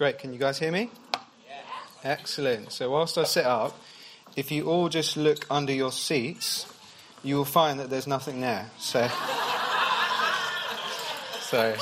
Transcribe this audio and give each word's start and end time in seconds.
Great. 0.00 0.18
Can 0.18 0.32
you 0.32 0.38
guys 0.38 0.58
hear 0.58 0.72
me? 0.72 0.88
Excellent. 2.02 2.72
So, 2.72 2.90
whilst 2.90 3.18
I 3.18 3.24
sit 3.24 3.44
up, 3.44 3.78
if 4.34 4.50
you 4.50 4.66
all 4.70 4.88
just 4.88 5.14
look 5.14 5.44
under 5.50 5.74
your 5.74 5.92
seats, 5.92 6.64
you 7.22 7.36
will 7.36 7.44
find 7.44 7.78
that 7.78 7.90
there's 7.90 8.06
nothing 8.06 8.40
there. 8.40 8.70
So, 8.78 9.06
so, 11.42 11.76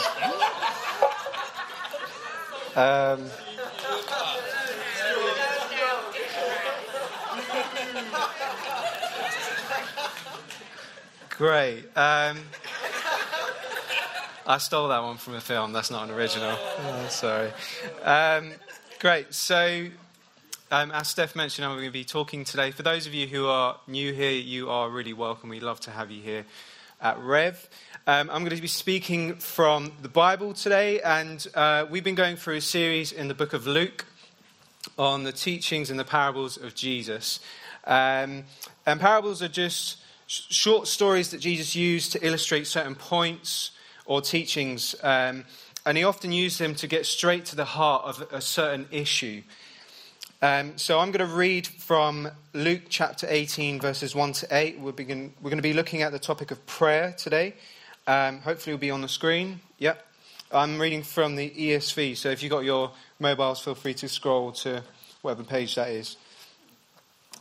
um, 2.75 3.31
great. 11.31 11.85
Um, 11.97 12.41
I 14.49 14.57
stole 14.57 14.89
that 14.89 15.03
one 15.03 15.19
from 15.19 15.35
a 15.35 15.43
film. 15.43 15.75
That's 15.75 15.91
not 15.91 16.09
an 16.09 16.15
original. 16.15 16.57
Oh, 16.59 17.07
sorry. 17.11 17.51
Um, 18.03 18.53
great. 18.99 19.35
So, 19.35 19.89
um, 20.71 20.91
as 20.91 21.09
Steph 21.09 21.37
mentioned, 21.37 21.67
I'm 21.67 21.75
going 21.75 21.85
to 21.85 21.93
be 21.93 22.03
talking 22.03 22.45
today. 22.45 22.71
For 22.71 22.83
those 22.83 23.07
of 23.07 23.13
you 23.13 23.27
who 23.27 23.47
are 23.47 23.77
new 23.87 24.15
here, 24.15 24.31
you 24.31 24.71
are 24.71 24.89
really 24.89 25.13
welcome. 25.13 25.51
We'd 25.51 25.63
love 25.63 25.81
to 25.81 25.91
have 25.91 26.11
you 26.11 26.23
here 26.23 26.47
at 26.99 27.19
Rev. 27.19 27.69
Um, 28.07 28.31
I'm 28.31 28.43
going 28.43 28.57
to 28.57 28.63
be 28.63 28.69
speaking 28.69 29.35
from 29.35 29.93
the 30.01 30.09
Bible 30.09 30.55
today, 30.55 31.03
and 31.03 31.47
uh, 31.55 31.85
we've 31.91 32.03
been 32.03 32.15
going 32.15 32.37
through 32.37 32.57
a 32.57 32.63
series 32.63 33.13
in 33.13 33.29
the 33.29 33.35
book 33.35 33.53
of 33.53 33.67
Luke 33.67 34.07
on 34.99 35.25
the 35.25 35.33
teachings 35.33 35.91
and 35.91 36.01
the 36.01 36.05
parables 36.05 36.57
of 36.57 36.75
Jesus. 36.75 37.41
Um, 37.85 38.45
and 38.87 38.99
parables 38.99 39.43
are 39.43 39.49
just 39.49 39.99
sh- 40.27 40.45
short 40.49 40.89
stories 40.89 41.33
that 41.33 41.39
Jesus 41.39 41.77
used 41.77 42.13
to 42.13 42.27
illustrate 42.27 42.67
certain 42.67 42.95
points 42.95 43.73
or 44.09 44.23
teachings, 44.23 44.97
um, 45.03 45.45
and 45.85 45.99
he 45.99 46.03
often 46.03 46.33
used 46.33 46.59
them 46.59 46.75
to 46.75 46.87
get 46.87 47.05
straight 47.05 47.45
to 47.45 47.55
the 47.55 47.65
heart 47.65 48.05
of 48.05 48.27
a 48.33 48.41
certain 48.41 48.89
issue. 48.91 49.43
Um, 50.41 50.79
so 50.79 50.99
I'm 50.99 51.11
going 51.11 51.29
to 51.29 51.37
read 51.37 51.67
from 51.67 52.31
Luke 52.55 52.83
chapter 52.89 53.27
18, 53.29 53.81
verses 53.81 54.15
1 54.15 54.33
to 54.33 54.49
8. 54.51 54.81
We're, 54.81 54.93
begin, 54.93 55.35
we're 55.43 55.51
going 55.51 55.59
to 55.59 55.63
be 55.63 55.75
looking 55.75 56.01
at 56.01 56.11
the 56.11 56.19
topic 56.19 56.51
of 56.51 56.65
prayer 56.65 57.15
today. 57.19 57.55
Um, 58.07 58.39
hopefully, 58.39 58.75
it'll 58.75 58.81
be 58.81 58.91
on 58.91 59.03
the 59.03 59.09
screen. 59.09 59.61
Yep. 59.79 60.05
I'm 60.51 60.81
reading 60.81 61.03
from 61.03 61.37
the 61.37 61.51
ESV, 61.51 62.17
so 62.17 62.31
if 62.31 62.43
you've 62.43 62.51
got 62.51 62.65
your 62.65 62.93
mobiles, 63.21 63.61
feel 63.61 63.75
free 63.75 63.93
to 63.95 64.09
scroll 64.09 64.53
to 64.53 64.83
whatever 65.21 65.45
page 65.45 65.75
that 65.75 65.91
is. 65.91 66.17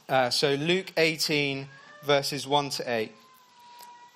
Uh, 0.10 0.30
so, 0.30 0.56
Luke 0.56 0.92
18, 0.98 1.70
verses 2.04 2.46
1 2.46 2.70
to 2.72 2.92
8. 2.92 3.12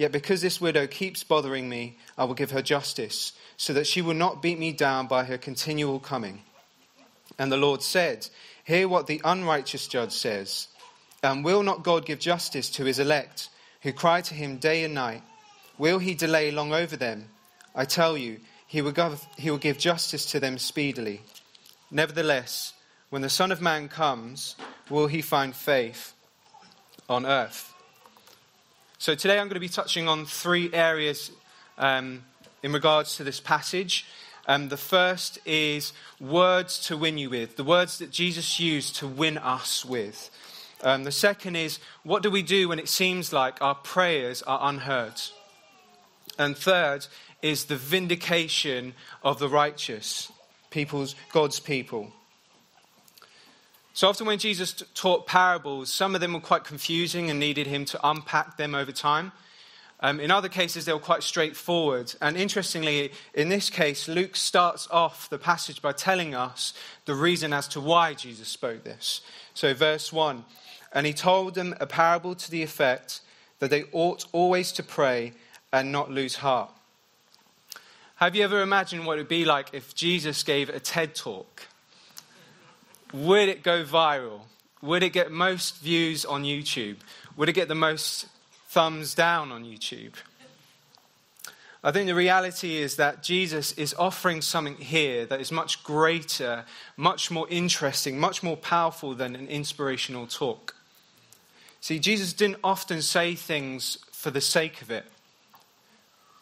yet 0.00 0.12
because 0.12 0.40
this 0.40 0.62
widow 0.62 0.86
keeps 0.86 1.22
bothering 1.22 1.68
me, 1.68 1.98
I 2.16 2.24
will 2.24 2.32
give 2.32 2.52
her 2.52 2.62
justice 2.62 3.34
so 3.58 3.74
that 3.74 3.86
she 3.86 4.00
will 4.00 4.14
not 4.14 4.40
beat 4.40 4.58
me 4.58 4.72
down 4.72 5.06
by 5.06 5.24
her 5.24 5.36
continual 5.36 6.00
coming. 6.00 6.40
And 7.38 7.52
the 7.52 7.58
Lord 7.58 7.82
said, 7.82 8.26
Hear 8.64 8.88
what 8.88 9.06
the 9.06 9.20
unrighteous 9.22 9.86
judge 9.88 10.12
says. 10.12 10.68
And 11.22 11.44
will 11.44 11.62
not 11.62 11.82
God 11.82 12.06
give 12.06 12.18
justice 12.18 12.70
to 12.70 12.84
his 12.86 12.98
elect, 12.98 13.50
who 13.82 13.92
cry 13.92 14.22
to 14.22 14.32
him 14.32 14.56
day 14.56 14.84
and 14.84 14.94
night? 14.94 15.22
Will 15.76 15.98
he 15.98 16.14
delay 16.14 16.50
long 16.50 16.72
over 16.72 16.96
them? 16.96 17.28
I 17.74 17.84
tell 17.84 18.16
you, 18.16 18.40
he 18.66 18.80
will, 18.80 18.92
give, 18.92 19.22
he 19.36 19.50
will 19.50 19.58
give 19.58 19.76
justice 19.76 20.24
to 20.30 20.40
them 20.40 20.56
speedily. 20.56 21.20
Nevertheless, 21.90 22.72
when 23.10 23.20
the 23.20 23.28
Son 23.28 23.52
of 23.52 23.60
Man 23.60 23.88
comes, 23.88 24.56
will 24.88 25.08
he 25.08 25.20
find 25.20 25.54
faith 25.54 26.14
on 27.06 27.26
earth? 27.26 27.69
So 29.00 29.14
today 29.14 29.38
I'm 29.38 29.46
going 29.46 29.54
to 29.54 29.60
be 29.60 29.68
touching 29.70 30.08
on 30.08 30.26
three 30.26 30.70
areas 30.74 31.30
um, 31.78 32.22
in 32.62 32.70
regards 32.70 33.16
to 33.16 33.24
this 33.24 33.40
passage. 33.40 34.04
Um, 34.46 34.68
the 34.68 34.76
first 34.76 35.38
is 35.46 35.94
words 36.20 36.78
to 36.88 36.98
win 36.98 37.16
you 37.16 37.30
with, 37.30 37.56
the 37.56 37.64
words 37.64 37.98
that 38.00 38.10
Jesus 38.10 38.60
used 38.60 38.96
to 38.96 39.06
win 39.08 39.38
us 39.38 39.86
with. 39.86 40.28
Um, 40.82 41.04
the 41.04 41.12
second 41.12 41.56
is 41.56 41.78
what 42.02 42.22
do 42.22 42.30
we 42.30 42.42
do 42.42 42.68
when 42.68 42.78
it 42.78 42.90
seems 42.90 43.32
like 43.32 43.62
our 43.62 43.74
prayers 43.74 44.42
are 44.42 44.68
unheard? 44.68 45.18
And 46.38 46.54
third 46.54 47.06
is 47.40 47.64
the 47.64 47.76
vindication 47.76 48.92
of 49.22 49.38
the 49.38 49.48
righteous, 49.48 50.30
people's, 50.68 51.14
God's 51.32 51.58
people. 51.58 52.12
So 54.00 54.08
often 54.08 54.26
when 54.26 54.38
Jesus 54.38 54.82
taught 54.94 55.26
parables, 55.26 55.92
some 55.92 56.14
of 56.14 56.22
them 56.22 56.32
were 56.32 56.40
quite 56.40 56.64
confusing 56.64 57.28
and 57.28 57.38
needed 57.38 57.66
him 57.66 57.84
to 57.84 58.00
unpack 58.02 58.56
them 58.56 58.74
over 58.74 58.92
time. 58.92 59.30
Um, 60.00 60.20
in 60.20 60.30
other 60.30 60.48
cases, 60.48 60.86
they 60.86 60.94
were 60.94 60.98
quite 60.98 61.22
straightforward. 61.22 62.14
And 62.22 62.34
interestingly, 62.34 63.12
in 63.34 63.50
this 63.50 63.68
case, 63.68 64.08
Luke 64.08 64.36
starts 64.36 64.88
off 64.90 65.28
the 65.28 65.36
passage 65.36 65.82
by 65.82 65.92
telling 65.92 66.34
us 66.34 66.72
the 67.04 67.14
reason 67.14 67.52
as 67.52 67.68
to 67.68 67.80
why 67.82 68.14
Jesus 68.14 68.48
spoke 68.48 68.84
this. 68.84 69.20
So, 69.52 69.74
verse 69.74 70.10
1 70.10 70.46
And 70.94 71.06
he 71.06 71.12
told 71.12 71.54
them 71.54 71.74
a 71.78 71.86
parable 71.86 72.34
to 72.36 72.50
the 72.50 72.62
effect 72.62 73.20
that 73.58 73.68
they 73.68 73.84
ought 73.92 74.24
always 74.32 74.72
to 74.72 74.82
pray 74.82 75.34
and 75.74 75.92
not 75.92 76.10
lose 76.10 76.36
heart. 76.36 76.70
Have 78.14 78.34
you 78.34 78.44
ever 78.44 78.62
imagined 78.62 79.04
what 79.04 79.18
it 79.18 79.20
would 79.20 79.28
be 79.28 79.44
like 79.44 79.74
if 79.74 79.94
Jesus 79.94 80.42
gave 80.42 80.70
a 80.70 80.80
TED 80.80 81.14
talk? 81.14 81.66
Would 83.12 83.48
it 83.48 83.62
go 83.62 83.84
viral? 83.84 84.42
Would 84.82 85.02
it 85.02 85.12
get 85.12 85.30
most 85.30 85.78
views 85.78 86.24
on 86.24 86.44
YouTube? 86.44 86.96
Would 87.36 87.48
it 87.48 87.52
get 87.52 87.68
the 87.68 87.74
most 87.74 88.26
thumbs 88.70 89.14
down 89.14 89.50
on 89.50 89.64
YouTube. 89.64 90.12
I 91.82 91.90
think 91.90 92.06
the 92.06 92.14
reality 92.14 92.76
is 92.76 92.94
that 92.96 93.20
Jesus 93.20 93.72
is 93.72 93.96
offering 93.98 94.42
something 94.42 94.76
here 94.76 95.26
that 95.26 95.40
is 95.40 95.50
much 95.50 95.82
greater, 95.82 96.64
much 96.96 97.32
more 97.32 97.48
interesting, 97.50 98.20
much 98.20 98.44
more 98.44 98.56
powerful 98.56 99.14
than 99.14 99.34
an 99.34 99.48
inspirational 99.48 100.28
talk. 100.28 100.76
See, 101.80 101.98
Jesus 101.98 102.32
didn't 102.32 102.58
often 102.62 103.02
say 103.02 103.34
things 103.34 103.98
for 104.12 104.30
the 104.30 104.40
sake 104.40 104.82
of 104.82 104.90
it. 104.92 105.06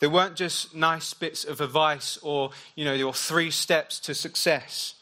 They 0.01 0.07
weren't 0.07 0.37
just 0.37 0.75
nice 0.75 1.15
bits 1.15 1.45
of 1.45 1.63
advice 1.63 2.19
or, 2.21 2.51
you 2.75 2.85
know, 2.85 2.93
your 2.93 3.15
three 3.15 3.51
steps 3.51 3.99
to 4.01 4.15
success. 4.15 4.97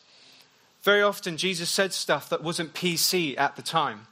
Very 0.86 1.02
often, 1.02 1.36
Jesus 1.36 1.69
said 1.69 1.92
stuff 1.92 2.28
that 2.28 2.44
wasn't 2.44 2.72
PC 2.72 3.36
at 3.36 3.56
the 3.56 3.62
time. 3.62 4.06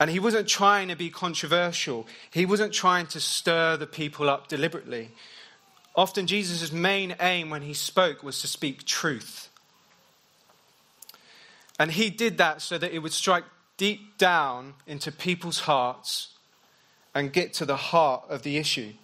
And 0.00 0.10
he 0.10 0.18
wasn't 0.18 0.48
trying 0.48 0.88
to 0.88 0.96
be 0.96 1.08
controversial, 1.08 2.08
he 2.32 2.44
wasn't 2.44 2.72
trying 2.72 3.06
to 3.06 3.20
stir 3.20 3.76
the 3.76 3.86
people 3.86 4.28
up 4.28 4.48
deliberately. 4.48 5.12
Often, 5.94 6.26
Jesus' 6.26 6.72
main 6.72 7.14
aim 7.20 7.48
when 7.48 7.62
he 7.62 7.74
spoke 7.74 8.24
was 8.24 8.40
to 8.40 8.48
speak 8.48 8.84
truth. 8.84 9.50
And 11.78 11.92
he 11.92 12.10
did 12.10 12.36
that 12.38 12.60
so 12.60 12.76
that 12.76 12.92
it 12.92 12.98
would 12.98 13.12
strike 13.12 13.44
deep 13.76 14.18
down 14.18 14.74
into 14.84 15.12
people's 15.12 15.60
hearts 15.60 16.30
and 17.14 17.32
get 17.32 17.54
to 17.54 17.64
the 17.64 17.76
heart 17.76 18.24
of 18.28 18.42
the 18.42 18.56
issue. 18.56 18.94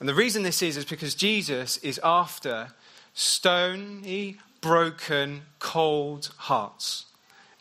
And 0.00 0.08
the 0.08 0.14
reason 0.14 0.42
this 0.42 0.60
is, 0.60 0.76
is 0.76 0.84
because 0.84 1.14
Jesus 1.14 1.76
is 1.76 2.00
after 2.02 2.72
stony, 3.14 4.38
broken, 4.60 5.42
cold 5.58 6.30
hearts. 6.36 7.06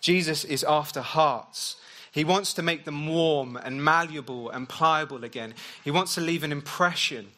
Jesus 0.02 0.44
is 0.44 0.64
after 0.64 1.02
hearts. 1.02 1.78
He 2.12 2.24
wants 2.24 2.54
to 2.56 2.62
make 2.62 2.86
them 2.86 3.08
warm 3.08 3.56
and 3.56 3.84
malleable 3.84 4.50
and 4.50 4.68
pliable 4.68 5.24
again. 5.24 5.54
He 5.84 5.92
wants 5.92 6.16
to 6.16 6.22
leave 6.22 6.44
an 6.44 6.52
impression. 6.52 7.30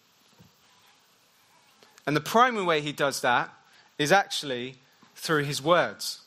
And 2.07 2.15
the 2.15 2.21
primary 2.21 2.65
way 2.65 2.81
he 2.81 2.91
does 2.91 3.21
that 3.21 3.53
is 3.97 4.11
actually 4.11 4.75
through 5.15 5.43
his 5.43 5.61
words. 5.61 6.21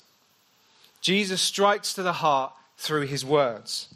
Jesus 1.01 1.41
strikes 1.41 1.93
to 1.95 2.03
the 2.03 2.15
heart 2.15 2.53
through 2.77 3.07
his 3.07 3.25
words. 3.25 3.95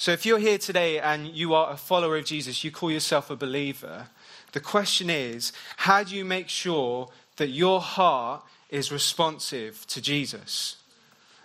So 0.00 0.12
if 0.12 0.24
you're 0.24 0.38
here 0.38 0.56
today 0.56 0.98
and 0.98 1.26
you 1.26 1.52
are 1.52 1.70
a 1.70 1.76
follower 1.76 2.16
of 2.16 2.24
Jesus, 2.24 2.64
you 2.64 2.70
call 2.70 2.90
yourself 2.90 3.28
a 3.28 3.36
believer, 3.36 4.06
the 4.52 4.58
question 4.58 5.10
is 5.10 5.52
how 5.76 6.04
do 6.04 6.16
you 6.16 6.24
make 6.24 6.48
sure 6.48 7.10
that 7.36 7.48
your 7.48 7.82
heart 7.82 8.42
is 8.70 8.90
responsive 8.90 9.86
to 9.88 10.00
Jesus? 10.00 10.76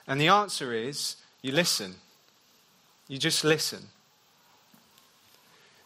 And 0.07 0.21
the 0.21 0.29
answer 0.29 0.71
is 0.71 1.17
you 1.41 1.51
listen. 1.51 1.95
You 3.09 3.17
just 3.17 3.43
listen. 3.43 3.89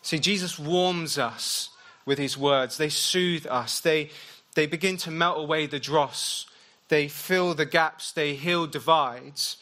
See, 0.03 0.19
Jesus 0.19 0.59
warms 0.59 1.17
us 1.17 1.69
with 2.05 2.19
his 2.19 2.37
words. 2.37 2.77
They 2.77 2.89
soothe 2.89 3.47
us. 3.47 3.79
They, 3.79 4.11
they 4.53 4.67
begin 4.67 4.97
to 4.97 5.09
melt 5.09 5.39
away 5.39 5.65
the 5.65 5.79
dross. 5.79 6.45
They 6.89 7.07
fill 7.07 7.55
the 7.55 7.65
gaps. 7.65 8.11
They 8.11 8.35
heal 8.35 8.67
divides. 8.67 9.57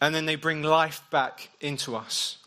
And 0.00 0.14
then 0.14 0.26
they 0.26 0.36
bring 0.36 0.62
life 0.62 1.02
back 1.10 1.50
into 1.60 1.96
us. 1.96 2.38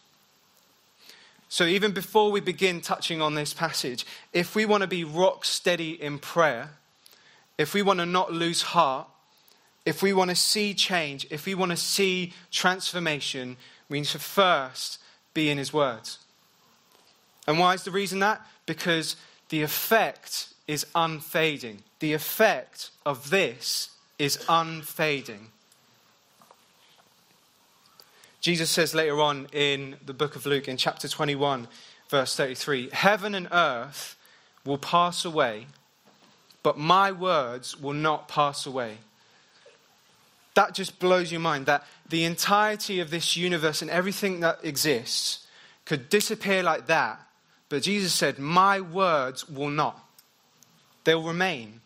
So, 1.50 1.65
even 1.65 1.92
before 1.92 2.31
we 2.31 2.39
begin 2.39 2.80
touching 2.80 3.21
on 3.21 3.36
this 3.36 3.53
passage, 3.53 4.06
if 4.31 4.56
we 4.56 4.65
want 4.65 4.81
to 4.81 4.88
be 4.88 5.03
rock 5.03 5.44
steady 5.44 6.01
in 6.01 6.18
prayer, 6.18 6.69
if 7.57 7.74
we 7.74 7.81
want 7.81 8.00
to 8.00 8.06
not 8.06 8.31
lose 8.31 8.62
heart, 8.62 9.07
if 9.86 10.01
we 10.01 10.13
want 10.13 10.30
to 10.30 10.36
see 10.36 10.74
change, 10.74 11.27
if 11.30 11.45
we 11.45 11.53
want 11.53 11.71
to 11.71 11.77
see 11.77 12.33
transformation, 12.51 13.57
we 13.89 14.00
need 14.00 14.07
to 14.07 14.19
first 14.19 15.00
be 15.33 15.50
in 15.50 15.57
His 15.57 15.74
words. 15.74 16.19
And 17.48 17.59
why 17.59 17.74
is 17.74 17.83
the 17.83 17.92
reason 17.92 18.19
that? 18.19 18.42
Because 18.65 19.18
the 19.50 19.62
effect 19.62 20.48
is 20.68 20.86
unfading. 20.95 21.83
The 22.00 22.13
effect 22.13 22.92
of 23.06 23.30
this 23.30 23.89
is 24.18 24.44
unfading. 24.48 25.50
Jesus 28.41 28.71
says 28.71 28.95
later 28.95 29.21
on 29.21 29.47
in 29.53 29.97
the 30.03 30.13
book 30.13 30.35
of 30.35 30.47
Luke, 30.47 30.67
in 30.67 30.75
chapter 30.75 31.07
21, 31.07 31.67
verse 32.09 32.35
33 32.35 32.89
Heaven 32.91 33.35
and 33.35 33.47
earth 33.51 34.17
will 34.65 34.79
pass 34.79 35.23
away, 35.23 35.67
but 36.63 36.77
my 36.77 37.11
words 37.11 37.79
will 37.79 37.93
not 37.93 38.27
pass 38.27 38.65
away. 38.65 38.97
That 40.55 40.73
just 40.73 40.99
blows 40.99 41.31
your 41.31 41.39
mind 41.39 41.67
that 41.67 41.85
the 42.09 42.23
entirety 42.25 42.99
of 42.99 43.11
this 43.11 43.38
universe 43.38 43.81
and 43.81 43.91
everything 43.91 44.41
that 44.41 44.59
exists 44.63 45.45
could 45.85 46.09
disappear 46.09 46.63
like 46.63 46.88
that, 46.88 47.19
but 47.69 47.83
Jesus 47.83 48.13
said, 48.13 48.39
My 48.39 48.81
words 48.81 49.47
will 49.47 49.69
not. 49.69 50.03
They'll 51.03 51.23
remain. 51.23 51.81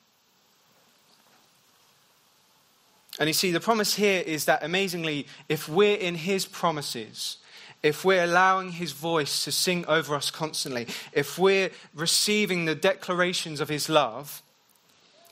And 3.19 3.29
you 3.29 3.33
see, 3.33 3.51
the 3.51 3.59
promise 3.59 3.95
here 3.95 4.21
is 4.25 4.45
that 4.45 4.63
amazingly, 4.63 5.27
if 5.47 5.69
we're 5.69 5.97
in 5.97 6.15
His 6.15 6.45
promises, 6.45 7.37
if 7.81 8.03
we're 8.03 8.23
allowing 8.23 8.71
His 8.71 8.91
voice 8.91 9.43
to 9.45 9.51
sing 9.51 9.85
over 9.87 10.15
us 10.15 10.31
constantly, 10.31 10.87
if 11.13 11.39
we're 11.39 11.69
receiving 11.93 12.65
the 12.65 12.75
declarations 12.75 13.61
of 13.61 13.69
His 13.69 13.87
love, 13.87 14.41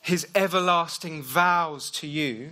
His 0.02 0.28
everlasting 0.34 1.24
vows 1.24 1.92
to 1.92 2.08
you, 2.08 2.52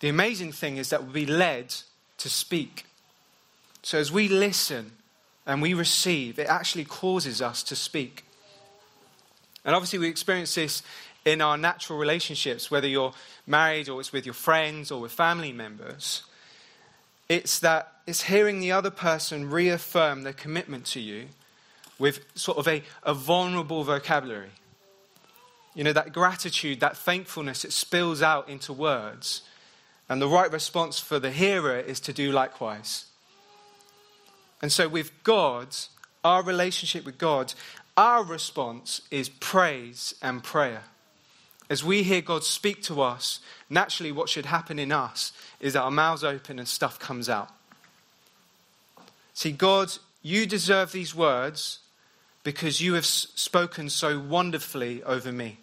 the 0.00 0.08
amazing 0.10 0.52
thing 0.52 0.76
is 0.76 0.90
that 0.90 1.02
we'll 1.02 1.12
be 1.12 1.24
led 1.24 1.74
to 2.18 2.28
speak. 2.28 2.84
So 3.82 3.98
as 3.98 4.12
we 4.12 4.28
listen 4.28 4.92
and 5.46 5.62
we 5.62 5.72
receive, 5.72 6.38
it 6.38 6.48
actually 6.48 6.84
causes 6.84 7.40
us 7.40 7.62
to 7.62 7.76
speak. 7.76 8.24
And 9.64 9.74
obviously, 9.74 9.98
we 9.98 10.08
experience 10.08 10.54
this 10.54 10.82
in 11.24 11.40
our 11.40 11.56
natural 11.56 11.98
relationships, 11.98 12.70
whether 12.70 12.86
you're 12.86 13.14
married 13.46 13.88
or 13.88 14.00
it's 14.00 14.12
with 14.12 14.26
your 14.26 14.34
friends 14.34 14.90
or 14.90 15.00
with 15.00 15.12
family 15.12 15.52
members, 15.52 16.22
it's 17.28 17.58
that 17.60 17.92
it's 18.06 18.24
hearing 18.24 18.60
the 18.60 18.72
other 18.72 18.90
person 18.90 19.50
reaffirm 19.50 20.22
their 20.22 20.32
commitment 20.32 20.84
to 20.86 21.00
you 21.00 21.28
with 21.98 22.20
sort 22.34 22.58
of 22.58 22.68
a, 22.68 22.82
a 23.02 23.14
vulnerable 23.14 23.84
vocabulary. 23.84 24.50
You 25.74 25.84
know, 25.84 25.92
that 25.92 26.12
gratitude, 26.12 26.80
that 26.80 26.96
thankfulness, 26.96 27.64
it 27.64 27.72
spills 27.72 28.22
out 28.22 28.48
into 28.48 28.72
words. 28.72 29.42
And 30.08 30.20
the 30.20 30.28
right 30.28 30.52
response 30.52 31.00
for 31.00 31.18
the 31.18 31.30
hearer 31.30 31.78
is 31.78 31.98
to 32.00 32.12
do 32.12 32.30
likewise. 32.30 33.06
And 34.60 34.70
so, 34.70 34.88
with 34.88 35.10
God, 35.24 35.68
our 36.22 36.42
relationship 36.42 37.04
with 37.04 37.18
God, 37.18 37.54
our 37.96 38.22
response 38.22 39.00
is 39.10 39.28
praise 39.28 40.14
and 40.22 40.42
prayer. 40.42 40.84
As 41.70 41.82
we 41.82 42.02
hear 42.02 42.20
God 42.20 42.44
speak 42.44 42.82
to 42.84 43.00
us, 43.00 43.40
naturally 43.70 44.12
what 44.12 44.28
should 44.28 44.46
happen 44.46 44.78
in 44.78 44.92
us 44.92 45.32
is 45.60 45.72
that 45.72 45.82
our 45.82 45.90
mouths 45.90 46.22
open 46.22 46.58
and 46.58 46.68
stuff 46.68 46.98
comes 46.98 47.28
out. 47.28 47.48
See, 49.32 49.52
God, 49.52 49.92
you 50.22 50.46
deserve 50.46 50.92
these 50.92 51.14
words 51.14 51.80
because 52.44 52.80
you 52.80 52.94
have 52.94 53.06
spoken 53.06 53.88
so 53.88 54.20
wonderfully 54.20 55.02
over 55.02 55.32
me. 55.32 55.58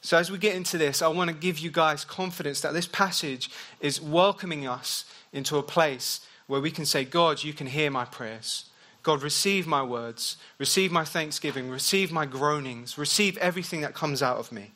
So, 0.00 0.16
as 0.16 0.30
we 0.30 0.38
get 0.38 0.54
into 0.54 0.78
this, 0.78 1.02
I 1.02 1.08
want 1.08 1.28
to 1.28 1.34
give 1.36 1.58
you 1.58 1.70
guys 1.70 2.04
confidence 2.04 2.60
that 2.60 2.72
this 2.72 2.86
passage 2.86 3.50
is 3.80 4.00
welcoming 4.00 4.66
us 4.66 5.04
into 5.32 5.58
a 5.58 5.62
place 5.62 6.20
where 6.46 6.60
we 6.60 6.70
can 6.70 6.86
say, 6.86 7.04
God, 7.04 7.42
you 7.42 7.52
can 7.52 7.66
hear 7.66 7.90
my 7.90 8.04
prayers. 8.04 8.67
God, 9.08 9.22
receive 9.22 9.66
my 9.66 9.82
words, 9.82 10.36
receive 10.58 10.92
my 10.92 11.02
thanksgiving, 11.02 11.70
receive 11.70 12.12
my 12.12 12.26
groanings, 12.26 12.98
receive 12.98 13.38
everything 13.38 13.80
that 13.80 13.94
comes 13.94 14.22
out 14.22 14.36
of 14.36 14.52
me. 14.52 14.72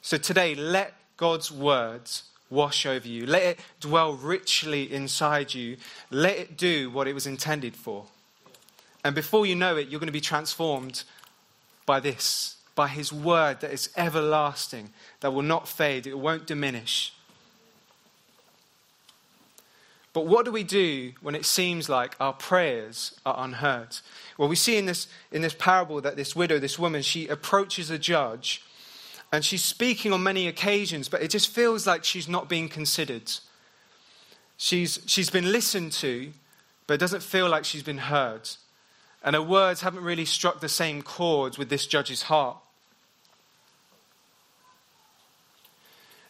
So 0.00 0.16
today, 0.16 0.54
let 0.54 0.94
God's 1.18 1.52
words 1.52 2.22
wash 2.48 2.86
over 2.86 3.06
you. 3.06 3.26
Let 3.26 3.42
it 3.42 3.60
dwell 3.80 4.14
richly 4.14 4.90
inside 4.90 5.52
you. 5.52 5.76
Let 6.10 6.38
it 6.38 6.56
do 6.56 6.88
what 6.88 7.06
it 7.06 7.12
was 7.12 7.26
intended 7.26 7.76
for. 7.76 8.06
And 9.04 9.14
before 9.14 9.44
you 9.44 9.54
know 9.54 9.76
it, 9.76 9.88
you're 9.88 10.00
going 10.00 10.06
to 10.06 10.10
be 10.10 10.18
transformed 10.22 11.04
by 11.84 12.00
this, 12.00 12.56
by 12.74 12.88
His 12.88 13.12
word 13.12 13.60
that 13.60 13.74
is 13.74 13.90
everlasting, 13.94 14.88
that 15.20 15.34
will 15.34 15.42
not 15.42 15.68
fade, 15.68 16.06
it 16.06 16.18
won't 16.18 16.46
diminish. 16.46 17.12
But 20.16 20.28
what 20.28 20.46
do 20.46 20.50
we 20.50 20.64
do 20.64 21.12
when 21.20 21.34
it 21.34 21.44
seems 21.44 21.90
like 21.90 22.16
our 22.18 22.32
prayers 22.32 23.20
are 23.26 23.34
unheard? 23.36 23.98
Well, 24.38 24.48
we 24.48 24.56
see 24.56 24.78
in 24.78 24.86
this, 24.86 25.08
in 25.30 25.42
this 25.42 25.52
parable 25.52 26.00
that 26.00 26.16
this 26.16 26.34
widow, 26.34 26.58
this 26.58 26.78
woman, 26.78 27.02
she 27.02 27.28
approaches 27.28 27.90
a 27.90 27.98
judge 27.98 28.62
and 29.30 29.44
she's 29.44 29.62
speaking 29.62 30.14
on 30.14 30.22
many 30.22 30.48
occasions, 30.48 31.10
but 31.10 31.20
it 31.20 31.28
just 31.28 31.48
feels 31.48 31.86
like 31.86 32.02
she's 32.02 32.28
not 32.28 32.48
being 32.48 32.70
considered. 32.70 33.30
She's, 34.56 35.00
she's 35.04 35.28
been 35.28 35.52
listened 35.52 35.92
to, 35.92 36.32
but 36.86 36.94
it 36.94 37.00
doesn't 37.00 37.22
feel 37.22 37.50
like 37.50 37.66
she's 37.66 37.82
been 37.82 37.98
heard. 37.98 38.48
And 39.22 39.36
her 39.36 39.42
words 39.42 39.82
haven't 39.82 40.02
really 40.02 40.24
struck 40.24 40.60
the 40.60 40.68
same 40.70 41.02
chords 41.02 41.58
with 41.58 41.68
this 41.68 41.86
judge's 41.86 42.22
heart. 42.22 42.56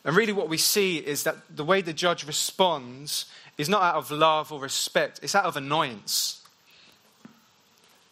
And 0.06 0.16
really, 0.16 0.32
what 0.32 0.48
we 0.48 0.56
see 0.56 0.98
is 0.98 1.24
that 1.24 1.36
the 1.54 1.64
way 1.64 1.82
the 1.82 1.92
judge 1.92 2.24
responds 2.24 3.26
is 3.58 3.68
not 3.68 3.82
out 3.82 3.96
of 3.96 4.12
love 4.12 4.52
or 4.52 4.60
respect, 4.60 5.18
it's 5.20 5.34
out 5.34 5.44
of 5.44 5.56
annoyance. 5.56 6.42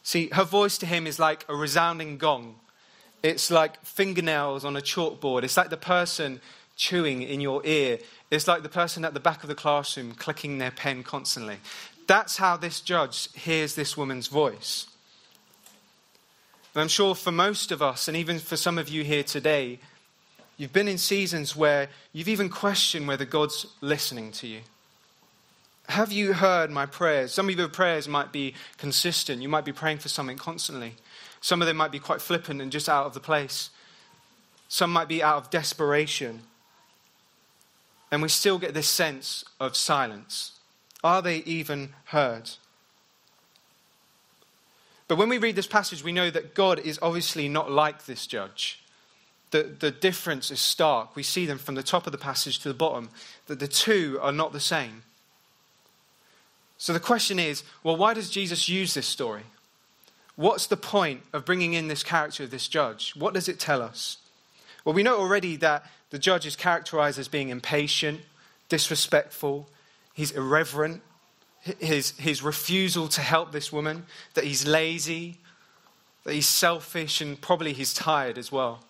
See, 0.02 0.28
her 0.32 0.42
voice 0.42 0.76
to 0.78 0.86
him 0.86 1.06
is 1.06 1.20
like 1.20 1.46
a 1.48 1.54
resounding 1.54 2.18
gong. 2.18 2.56
It's 3.22 3.48
like 3.50 3.82
fingernails 3.84 4.64
on 4.64 4.76
a 4.76 4.80
chalkboard. 4.80 5.44
It's 5.44 5.56
like 5.56 5.70
the 5.70 5.76
person 5.76 6.40
chewing 6.76 7.22
in 7.22 7.40
your 7.40 7.64
ear. 7.64 8.00
It's 8.28 8.48
like 8.48 8.64
the 8.64 8.68
person 8.68 9.04
at 9.04 9.14
the 9.14 9.20
back 9.20 9.44
of 9.44 9.48
the 9.48 9.54
classroom 9.54 10.14
clicking 10.14 10.58
their 10.58 10.72
pen 10.72 11.04
constantly. 11.04 11.58
That's 12.08 12.38
how 12.38 12.56
this 12.56 12.80
judge 12.80 13.32
hears 13.34 13.76
this 13.76 13.96
woman's 13.96 14.26
voice. 14.26 14.88
And 16.74 16.82
I'm 16.82 16.88
sure 16.88 17.14
for 17.14 17.30
most 17.30 17.70
of 17.70 17.80
us, 17.80 18.08
and 18.08 18.16
even 18.16 18.40
for 18.40 18.56
some 18.56 18.78
of 18.78 18.88
you 18.88 19.04
here 19.04 19.22
today, 19.22 19.78
you've 20.56 20.72
been 20.72 20.88
in 20.88 20.98
seasons 20.98 21.54
where 21.56 21.88
you've 22.12 22.28
even 22.28 22.48
questioned 22.48 23.08
whether 23.08 23.24
God's 23.24 23.66
listening 23.80 24.32
to 24.32 24.46
you. 24.46 24.60
Have 25.88 26.12
you 26.12 26.32
heard 26.32 26.70
my 26.70 26.86
prayers? 26.86 27.32
Some 27.32 27.48
of 27.48 27.56
your 27.56 27.68
prayers 27.68 28.08
might 28.08 28.32
be 28.32 28.54
consistent. 28.78 29.42
You 29.42 29.48
might 29.48 29.64
be 29.64 29.72
praying 29.72 29.98
for 29.98 30.08
something 30.08 30.38
constantly. 30.38 30.94
Some 31.40 31.60
of 31.60 31.68
them 31.68 31.76
might 31.76 31.92
be 31.92 31.98
quite 31.98 32.22
flippant 32.22 32.62
and 32.62 32.72
just 32.72 32.88
out 32.88 33.04
of 33.04 33.12
the 33.12 33.20
place. 33.20 33.68
Some 34.68 34.90
might 34.92 35.08
be 35.08 35.22
out 35.22 35.36
of 35.36 35.50
desperation. 35.50 36.40
And 38.10 38.22
we 38.22 38.28
still 38.28 38.58
get 38.58 38.72
this 38.72 38.88
sense 38.88 39.44
of 39.60 39.76
silence. 39.76 40.52
Are 41.02 41.20
they 41.20 41.38
even 41.38 41.92
heard? 42.06 42.52
But 45.06 45.18
when 45.18 45.28
we 45.28 45.36
read 45.36 45.56
this 45.56 45.66
passage, 45.66 46.02
we 46.02 46.12
know 46.12 46.30
that 46.30 46.54
God 46.54 46.78
is 46.78 46.98
obviously 47.02 47.46
not 47.48 47.70
like 47.70 48.06
this 48.06 48.26
judge. 48.26 48.82
The, 49.54 49.62
the 49.62 49.92
difference 49.92 50.50
is 50.50 50.58
stark. 50.58 51.14
We 51.14 51.22
see 51.22 51.46
them 51.46 51.58
from 51.58 51.76
the 51.76 51.82
top 51.84 52.06
of 52.06 52.10
the 52.10 52.18
passage 52.18 52.58
to 52.58 52.68
the 52.68 52.74
bottom, 52.74 53.10
that 53.46 53.60
the 53.60 53.68
two 53.68 54.18
are 54.20 54.32
not 54.32 54.52
the 54.52 54.58
same. 54.58 55.04
So 56.76 56.92
the 56.92 56.98
question 56.98 57.38
is 57.38 57.62
well, 57.84 57.96
why 57.96 58.14
does 58.14 58.30
Jesus 58.30 58.68
use 58.68 58.94
this 58.94 59.06
story? 59.06 59.44
What's 60.34 60.66
the 60.66 60.76
point 60.76 61.20
of 61.32 61.44
bringing 61.44 61.74
in 61.74 61.86
this 61.86 62.02
character 62.02 62.42
of 62.42 62.50
this 62.50 62.66
judge? 62.66 63.12
What 63.14 63.32
does 63.32 63.48
it 63.48 63.60
tell 63.60 63.80
us? 63.80 64.16
Well, 64.84 64.92
we 64.92 65.04
know 65.04 65.20
already 65.20 65.54
that 65.58 65.88
the 66.10 66.18
judge 66.18 66.46
is 66.46 66.56
characterized 66.56 67.20
as 67.20 67.28
being 67.28 67.50
impatient, 67.50 68.22
disrespectful, 68.68 69.68
he's 70.14 70.32
irreverent, 70.32 71.00
his, 71.78 72.10
his 72.18 72.42
refusal 72.42 73.06
to 73.06 73.20
help 73.20 73.52
this 73.52 73.72
woman, 73.72 74.06
that 74.34 74.42
he's 74.42 74.66
lazy, 74.66 75.38
that 76.24 76.34
he's 76.34 76.48
selfish, 76.48 77.20
and 77.20 77.40
probably 77.40 77.72
he's 77.72 77.94
tired 77.94 78.36
as 78.36 78.50
well. 78.50 78.80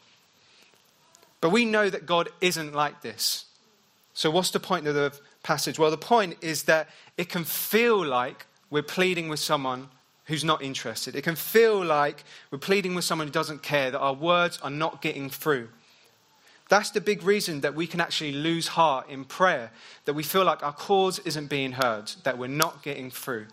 But 1.44 1.50
we 1.50 1.66
know 1.66 1.90
that 1.90 2.06
God 2.06 2.30
isn't 2.40 2.72
like 2.72 3.02
this. 3.02 3.44
So, 4.14 4.30
what's 4.30 4.50
the 4.50 4.58
point 4.58 4.86
of 4.86 4.94
the 4.94 5.12
passage? 5.42 5.78
Well, 5.78 5.90
the 5.90 5.98
point 5.98 6.38
is 6.40 6.62
that 6.62 6.88
it 7.18 7.28
can 7.28 7.44
feel 7.44 8.02
like 8.02 8.46
we're 8.70 8.82
pleading 8.82 9.28
with 9.28 9.40
someone 9.40 9.90
who's 10.24 10.42
not 10.42 10.62
interested. 10.62 11.14
It 11.14 11.20
can 11.20 11.36
feel 11.36 11.84
like 11.84 12.24
we're 12.50 12.56
pleading 12.56 12.94
with 12.94 13.04
someone 13.04 13.26
who 13.26 13.32
doesn't 13.32 13.62
care, 13.62 13.90
that 13.90 13.98
our 13.98 14.14
words 14.14 14.58
are 14.62 14.70
not 14.70 15.02
getting 15.02 15.28
through. 15.28 15.68
That's 16.70 16.88
the 16.88 17.02
big 17.02 17.22
reason 17.22 17.60
that 17.60 17.74
we 17.74 17.86
can 17.86 18.00
actually 18.00 18.32
lose 18.32 18.68
heart 18.68 19.10
in 19.10 19.26
prayer, 19.26 19.70
that 20.06 20.14
we 20.14 20.22
feel 20.22 20.44
like 20.44 20.62
our 20.62 20.72
cause 20.72 21.18
isn't 21.26 21.50
being 21.50 21.72
heard, 21.72 22.10
that 22.22 22.38
we're 22.38 22.46
not 22.46 22.82
getting 22.82 23.10
through, 23.10 23.48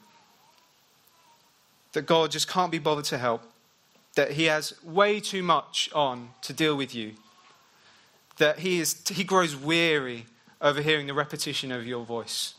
that 1.92 2.06
God 2.06 2.32
just 2.32 2.48
can't 2.48 2.72
be 2.72 2.80
bothered 2.80 3.04
to 3.12 3.18
help, 3.18 3.44
that 4.16 4.32
He 4.32 4.46
has 4.46 4.82
way 4.82 5.20
too 5.20 5.44
much 5.44 5.90
on 5.94 6.30
to 6.44 6.54
deal 6.54 6.78
with 6.78 6.96
you, 6.96 7.16
that 8.38 8.60
He, 8.60 8.80
is, 8.80 9.08
he 9.08 9.24
grows 9.24 9.56
weary 9.56 10.26
over 10.62 10.82
hearing 10.82 11.08
the 11.08 11.14
repetition 11.14 11.72
of 11.72 11.86
your 11.86 12.06
voice. 12.06 12.56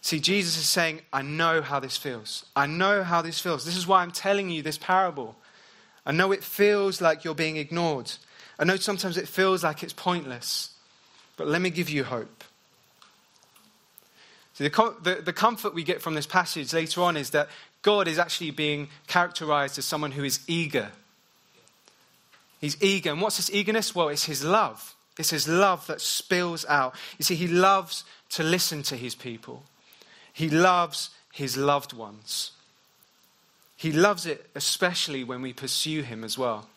See, 0.00 0.18
Jesus 0.18 0.58
is 0.58 0.68
saying, 0.68 1.00
I 1.12 1.22
know 1.22 1.62
how 1.62 1.78
this 1.78 1.96
feels. 1.96 2.44
I 2.56 2.66
know 2.66 3.04
how 3.04 3.22
this 3.22 3.38
feels. 3.38 3.64
This 3.64 3.76
is 3.76 3.86
why 3.86 4.02
I'm 4.02 4.10
telling 4.10 4.50
you 4.50 4.60
this 4.60 4.76
parable. 4.76 5.36
I 6.04 6.10
know 6.10 6.32
it 6.32 6.42
feels 6.42 7.00
like 7.00 7.22
you're 7.22 7.36
being 7.36 7.56
ignored. 7.56 8.12
I 8.58 8.64
know 8.64 8.76
sometimes 8.76 9.16
it 9.16 9.28
feels 9.28 9.62
like 9.62 9.84
it's 9.84 9.92
pointless. 9.92 10.70
But 11.36 11.46
let 11.46 11.62
me 11.62 11.70
give 11.70 11.88
you 11.88 12.02
hope. 12.02 12.44
See, 14.54 14.68
the, 14.68 14.94
the, 15.02 15.14
the 15.22 15.32
comfort 15.32 15.72
we 15.72 15.84
get 15.84 16.02
from 16.02 16.14
this 16.14 16.26
passage 16.26 16.72
later 16.72 17.02
on 17.02 17.16
is 17.16 17.30
that 17.30 17.48
God 17.82 18.08
is 18.08 18.18
actually 18.18 18.50
being 18.50 18.88
characterized 19.06 19.78
as 19.78 19.84
someone 19.84 20.12
who 20.12 20.24
is 20.24 20.40
eager. 20.46 20.90
He's 22.62 22.80
eager. 22.80 23.10
And 23.10 23.20
what's 23.20 23.36
his 23.36 23.52
eagerness? 23.52 23.92
Well, 23.92 24.08
it's 24.08 24.24
his 24.24 24.44
love. 24.44 24.94
It's 25.18 25.30
his 25.30 25.48
love 25.48 25.86
that 25.88 26.00
spills 26.00 26.64
out. 26.68 26.94
You 27.18 27.24
see, 27.24 27.34
he 27.34 27.48
loves 27.48 28.04
to 28.30 28.44
listen 28.44 28.84
to 28.84 28.96
his 28.96 29.16
people. 29.16 29.64
He 30.32 30.48
loves 30.48 31.10
his 31.32 31.56
loved 31.56 31.92
ones. 31.92 32.52
He 33.76 33.90
loves 33.90 34.26
it 34.26 34.48
especially 34.54 35.24
when 35.24 35.42
we 35.42 35.52
pursue 35.52 36.02
him 36.02 36.22
as 36.22 36.38
well. 36.38 36.68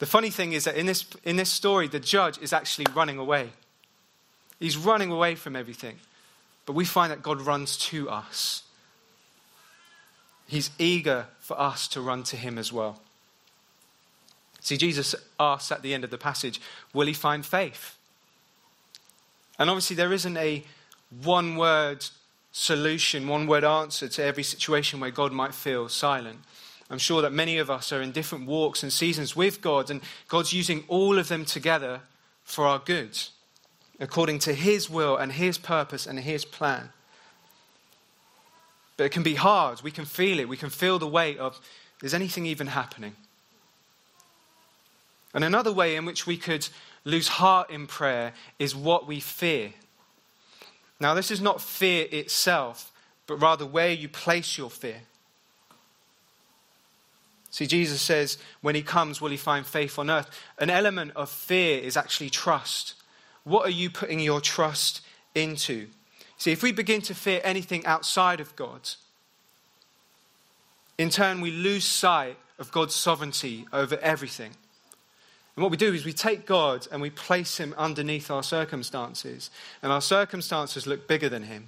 The 0.00 0.06
funny 0.06 0.30
thing 0.30 0.54
is 0.54 0.64
that 0.64 0.76
in 0.76 0.86
this, 0.86 1.06
in 1.22 1.36
this 1.36 1.50
story, 1.50 1.86
the 1.86 2.00
judge 2.00 2.36
is 2.38 2.52
actually 2.52 2.86
running 2.92 3.18
away. 3.18 3.50
He's 4.58 4.76
running 4.76 5.12
away 5.12 5.36
from 5.36 5.54
everything. 5.54 6.00
But 6.66 6.72
we 6.72 6.84
find 6.84 7.12
that 7.12 7.22
God 7.22 7.40
runs 7.40 7.76
to 7.76 8.10
us. 8.10 8.64
He's 10.48 10.70
eager 10.80 11.26
for 11.38 11.58
us 11.60 11.86
to 11.88 12.00
run 12.00 12.24
to 12.24 12.36
him 12.36 12.58
as 12.58 12.72
well. 12.72 13.00
See, 14.60 14.76
Jesus 14.76 15.14
asks 15.38 15.72
at 15.72 15.82
the 15.82 15.94
end 15.94 16.04
of 16.04 16.10
the 16.10 16.18
passage, 16.18 16.60
Will 16.92 17.06
he 17.06 17.12
find 17.12 17.44
faith? 17.44 17.96
And 19.58 19.68
obviously, 19.68 19.96
there 19.96 20.12
isn't 20.12 20.36
a 20.36 20.64
one 21.22 21.56
word 21.56 22.04
solution, 22.52 23.28
one 23.28 23.46
word 23.46 23.64
answer 23.64 24.08
to 24.08 24.24
every 24.24 24.42
situation 24.42 25.00
where 25.00 25.10
God 25.10 25.32
might 25.32 25.54
feel 25.54 25.88
silent. 25.88 26.40
I'm 26.90 26.98
sure 26.98 27.22
that 27.22 27.32
many 27.32 27.58
of 27.58 27.70
us 27.70 27.92
are 27.92 28.02
in 28.02 28.10
different 28.10 28.46
walks 28.46 28.82
and 28.82 28.92
seasons 28.92 29.36
with 29.36 29.60
God, 29.60 29.90
and 29.90 30.00
God's 30.28 30.52
using 30.52 30.84
all 30.88 31.18
of 31.18 31.28
them 31.28 31.44
together 31.44 32.00
for 32.42 32.66
our 32.66 32.80
good, 32.80 33.18
according 34.00 34.40
to 34.40 34.54
His 34.54 34.90
will 34.90 35.16
and 35.16 35.32
His 35.32 35.56
purpose 35.56 36.06
and 36.06 36.18
His 36.18 36.44
plan. 36.44 36.90
But 38.96 39.04
it 39.04 39.12
can 39.12 39.22
be 39.22 39.36
hard. 39.36 39.82
We 39.82 39.92
can 39.92 40.04
feel 40.04 40.40
it. 40.40 40.48
We 40.48 40.56
can 40.56 40.68
feel 40.68 40.98
the 40.98 41.06
weight 41.06 41.38
of 41.38 41.60
is 42.02 42.14
anything 42.14 42.46
even 42.46 42.68
happening? 42.68 43.14
And 45.32 45.44
another 45.44 45.72
way 45.72 45.96
in 45.96 46.04
which 46.04 46.26
we 46.26 46.36
could 46.36 46.68
lose 47.04 47.28
heart 47.28 47.70
in 47.70 47.86
prayer 47.86 48.32
is 48.58 48.74
what 48.74 49.06
we 49.06 49.20
fear. 49.20 49.72
Now, 50.98 51.14
this 51.14 51.30
is 51.30 51.40
not 51.40 51.60
fear 51.60 52.06
itself, 52.10 52.92
but 53.26 53.36
rather 53.36 53.64
where 53.64 53.92
you 53.92 54.08
place 54.08 54.58
your 54.58 54.70
fear. 54.70 55.02
See, 57.50 57.66
Jesus 57.66 58.00
says, 58.00 58.38
when 58.60 58.74
he 58.74 58.82
comes, 58.82 59.20
will 59.20 59.30
he 59.30 59.36
find 59.36 59.66
faith 59.66 59.98
on 59.98 60.10
earth? 60.10 60.30
An 60.58 60.70
element 60.70 61.12
of 61.16 61.30
fear 61.30 61.80
is 61.80 61.96
actually 61.96 62.30
trust. 62.30 62.94
What 63.44 63.66
are 63.66 63.70
you 63.70 63.90
putting 63.90 64.20
your 64.20 64.40
trust 64.40 65.00
into? 65.34 65.88
See, 66.38 66.52
if 66.52 66.62
we 66.62 66.70
begin 66.70 67.02
to 67.02 67.14
fear 67.14 67.40
anything 67.42 67.84
outside 67.86 68.40
of 68.40 68.54
God, 68.54 68.90
in 70.96 71.10
turn, 71.10 71.40
we 71.40 71.50
lose 71.50 71.84
sight 71.84 72.36
of 72.58 72.70
God's 72.70 72.94
sovereignty 72.94 73.66
over 73.72 73.96
everything. 73.98 74.52
And 75.60 75.64
what 75.64 75.72
we 75.72 75.76
do 75.76 75.92
is 75.92 76.06
we 76.06 76.14
take 76.14 76.46
God 76.46 76.88
and 76.90 77.02
we 77.02 77.10
place 77.10 77.58
him 77.58 77.74
underneath 77.76 78.30
our 78.30 78.42
circumstances. 78.42 79.50
And 79.82 79.92
our 79.92 80.00
circumstances 80.00 80.86
look 80.86 81.06
bigger 81.06 81.28
than 81.28 81.42
him. 81.42 81.66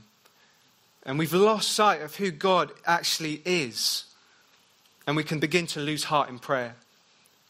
And 1.04 1.18
we've 1.18 1.34
lost 1.34 1.72
sight 1.72 2.00
of 2.00 2.16
who 2.16 2.30
God 2.30 2.72
actually 2.86 3.42
is. 3.44 4.04
And 5.06 5.14
we 5.14 5.22
can 5.22 5.40
begin 5.40 5.66
to 5.66 5.80
lose 5.80 6.04
heart 6.04 6.30
in 6.30 6.38
prayer. 6.38 6.74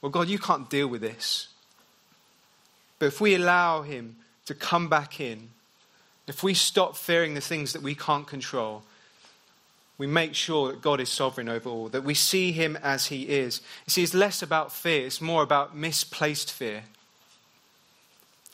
Well, 0.00 0.10
God, 0.10 0.26
you 0.26 0.40
can't 0.40 0.68
deal 0.68 0.88
with 0.88 1.00
this. 1.00 1.46
But 2.98 3.06
if 3.06 3.20
we 3.20 3.36
allow 3.36 3.82
him 3.82 4.16
to 4.46 4.54
come 4.54 4.88
back 4.88 5.20
in, 5.20 5.50
if 6.26 6.42
we 6.42 6.54
stop 6.54 6.96
fearing 6.96 7.34
the 7.34 7.40
things 7.40 7.72
that 7.72 7.82
we 7.82 7.94
can't 7.94 8.26
control, 8.26 8.82
we 9.98 10.06
make 10.06 10.34
sure 10.34 10.68
that 10.68 10.82
God 10.82 11.00
is 11.00 11.10
sovereign 11.10 11.48
over 11.48 11.68
all, 11.68 11.88
that 11.90 12.04
we 12.04 12.14
see 12.14 12.52
him 12.52 12.76
as 12.82 13.06
he 13.06 13.22
is. 13.28 13.60
You 13.86 13.90
see, 13.90 14.02
it's 14.02 14.14
less 14.14 14.42
about 14.42 14.72
fear, 14.72 15.06
it's 15.06 15.20
more 15.20 15.42
about 15.42 15.76
misplaced 15.76 16.50
fear. 16.50 16.84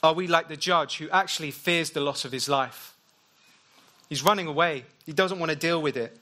Are 0.02 0.12
we 0.12 0.26
like 0.26 0.49
the 0.49 0.57
judge 0.57 0.99
who 0.99 1.09
actually 1.11 1.50
fears 1.50 1.90
the 1.90 2.00
loss 2.00 2.25
of 2.25 2.33
his 2.33 2.49
life? 2.49 2.95
He's 4.09 4.23
running 4.23 4.47
away, 4.47 4.85
he 5.07 5.12
doesn't 5.12 5.38
want 5.38 5.50
to 5.50 5.57
deal 5.57 5.80
with 5.80 5.97
it. 5.97 6.16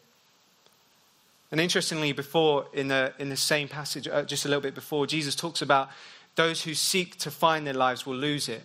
And 1.52 1.60
interestingly, 1.60 2.12
before 2.12 2.66
in 2.72 2.88
the, 2.88 3.12
in 3.18 3.28
the 3.28 3.36
same 3.36 3.68
passage, 3.68 4.08
uh, 4.08 4.24
just 4.24 4.44
a 4.44 4.48
little 4.48 4.62
bit 4.62 4.74
before, 4.74 5.06
Jesus 5.06 5.36
talks 5.36 5.62
about 5.62 5.90
those 6.34 6.62
who 6.62 6.74
seek 6.74 7.16
to 7.18 7.30
find 7.30 7.66
their 7.66 7.74
lives 7.74 8.04
will 8.04 8.16
lose 8.16 8.48
it, 8.48 8.62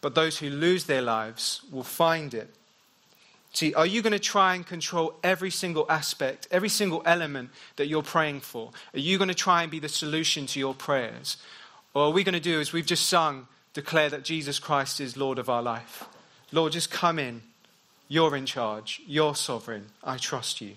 but 0.00 0.14
those 0.14 0.38
who 0.38 0.50
lose 0.50 0.84
their 0.84 1.02
lives 1.02 1.62
will 1.70 1.84
find 1.84 2.34
it. 2.34 2.54
See, 3.56 3.72
are 3.72 3.86
you 3.86 4.02
going 4.02 4.12
to 4.12 4.18
try 4.18 4.54
and 4.54 4.66
control 4.66 5.14
every 5.24 5.50
single 5.50 5.86
aspect, 5.88 6.46
every 6.50 6.68
single 6.68 7.00
element 7.06 7.48
that 7.76 7.86
you're 7.86 8.02
praying 8.02 8.40
for? 8.40 8.70
Are 8.92 8.98
you 8.98 9.16
going 9.16 9.28
to 9.28 9.34
try 9.34 9.62
and 9.62 9.70
be 9.70 9.78
the 9.78 9.88
solution 9.88 10.44
to 10.48 10.58
your 10.58 10.74
prayers? 10.74 11.38
Or 11.94 12.02
are 12.02 12.10
we 12.10 12.22
going 12.22 12.34
to 12.34 12.38
do 12.38 12.60
as 12.60 12.74
we've 12.74 12.84
just 12.84 13.06
sung, 13.06 13.48
declare 13.72 14.10
that 14.10 14.24
Jesus 14.24 14.58
Christ 14.58 15.00
is 15.00 15.16
Lord 15.16 15.38
of 15.38 15.48
our 15.48 15.62
life? 15.62 16.04
Lord, 16.52 16.72
just 16.74 16.90
come 16.90 17.18
in. 17.18 17.40
You're 18.08 18.36
in 18.36 18.44
charge. 18.44 19.00
You're 19.06 19.34
sovereign. 19.34 19.86
I 20.04 20.18
trust 20.18 20.60
you. 20.60 20.72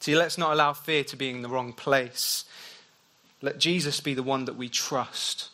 See, 0.00 0.16
let's 0.16 0.36
not 0.36 0.54
allow 0.54 0.72
fear 0.72 1.04
to 1.04 1.14
be 1.14 1.30
in 1.30 1.42
the 1.42 1.48
wrong 1.48 1.72
place. 1.72 2.46
Let 3.42 3.58
Jesus 3.60 4.00
be 4.00 4.14
the 4.14 4.24
one 4.24 4.46
that 4.46 4.56
we 4.56 4.68
trust. 4.68 5.50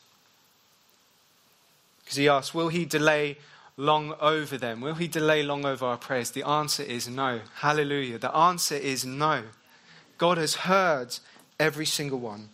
Because 2.03 2.17
he 2.17 2.27
asks, 2.27 2.55
Will 2.55 2.69
he 2.69 2.87
delay 2.87 3.37
long 3.77 4.15
over 4.21 4.59
them? 4.59 4.81
Will 4.81 4.95
he 4.95 5.09
delay 5.09 5.43
long 5.43 5.65
over 5.65 5.85
our 5.85 5.97
prayers? 5.97 6.31
The 6.31 6.47
answer 6.47 6.83
is 6.83 7.09
no. 7.09 7.41
Hallelujah. 7.57 8.19
The 8.19 8.35
answer 8.35 8.75
is 8.75 9.05
no. 9.05 9.45
God 10.19 10.39
has 10.39 10.55
heard 10.55 11.19
every 11.59 11.87
single 11.87 12.19
one. 12.19 12.51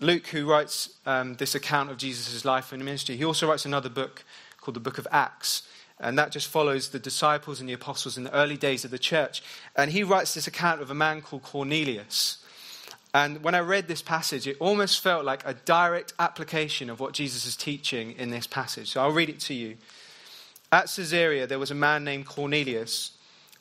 Luke, 0.00 0.28
who 0.28 0.48
writes 0.48 0.90
um, 1.06 1.34
this 1.36 1.54
account 1.54 1.90
of 1.90 1.96
Jesus' 1.96 2.44
life 2.44 2.72
and 2.72 2.84
ministry, 2.84 3.16
he 3.16 3.24
also 3.24 3.48
writes 3.48 3.66
another 3.66 3.88
book 3.88 4.24
called 4.60 4.76
the 4.76 4.80
Book 4.80 4.98
of 4.98 5.08
Acts. 5.10 5.62
And 6.00 6.16
that 6.16 6.30
just 6.30 6.46
follows 6.46 6.90
the 6.90 7.00
disciples 7.00 7.58
and 7.58 7.68
the 7.68 7.72
apostles 7.72 8.16
in 8.16 8.22
the 8.22 8.32
early 8.32 8.56
days 8.56 8.84
of 8.84 8.92
the 8.92 8.98
church. 8.98 9.42
And 9.74 9.90
he 9.90 10.04
writes 10.04 10.34
this 10.34 10.46
account 10.46 10.80
of 10.80 10.90
a 10.90 10.94
man 10.94 11.20
called 11.22 11.42
Cornelius. 11.42 12.44
And 13.14 13.42
when 13.42 13.54
I 13.54 13.60
read 13.60 13.88
this 13.88 14.02
passage, 14.02 14.46
it 14.46 14.56
almost 14.60 15.00
felt 15.00 15.24
like 15.24 15.42
a 15.46 15.54
direct 15.54 16.12
application 16.18 16.90
of 16.90 17.00
what 17.00 17.14
Jesus 17.14 17.46
is 17.46 17.56
teaching 17.56 18.12
in 18.12 18.30
this 18.30 18.46
passage. 18.46 18.90
So 18.90 19.00
I'll 19.00 19.12
read 19.12 19.30
it 19.30 19.40
to 19.40 19.54
you. 19.54 19.76
At 20.70 20.90
Caesarea, 20.94 21.46
there 21.46 21.58
was 21.58 21.70
a 21.70 21.74
man 21.74 22.04
named 22.04 22.26
Cornelius, 22.26 23.12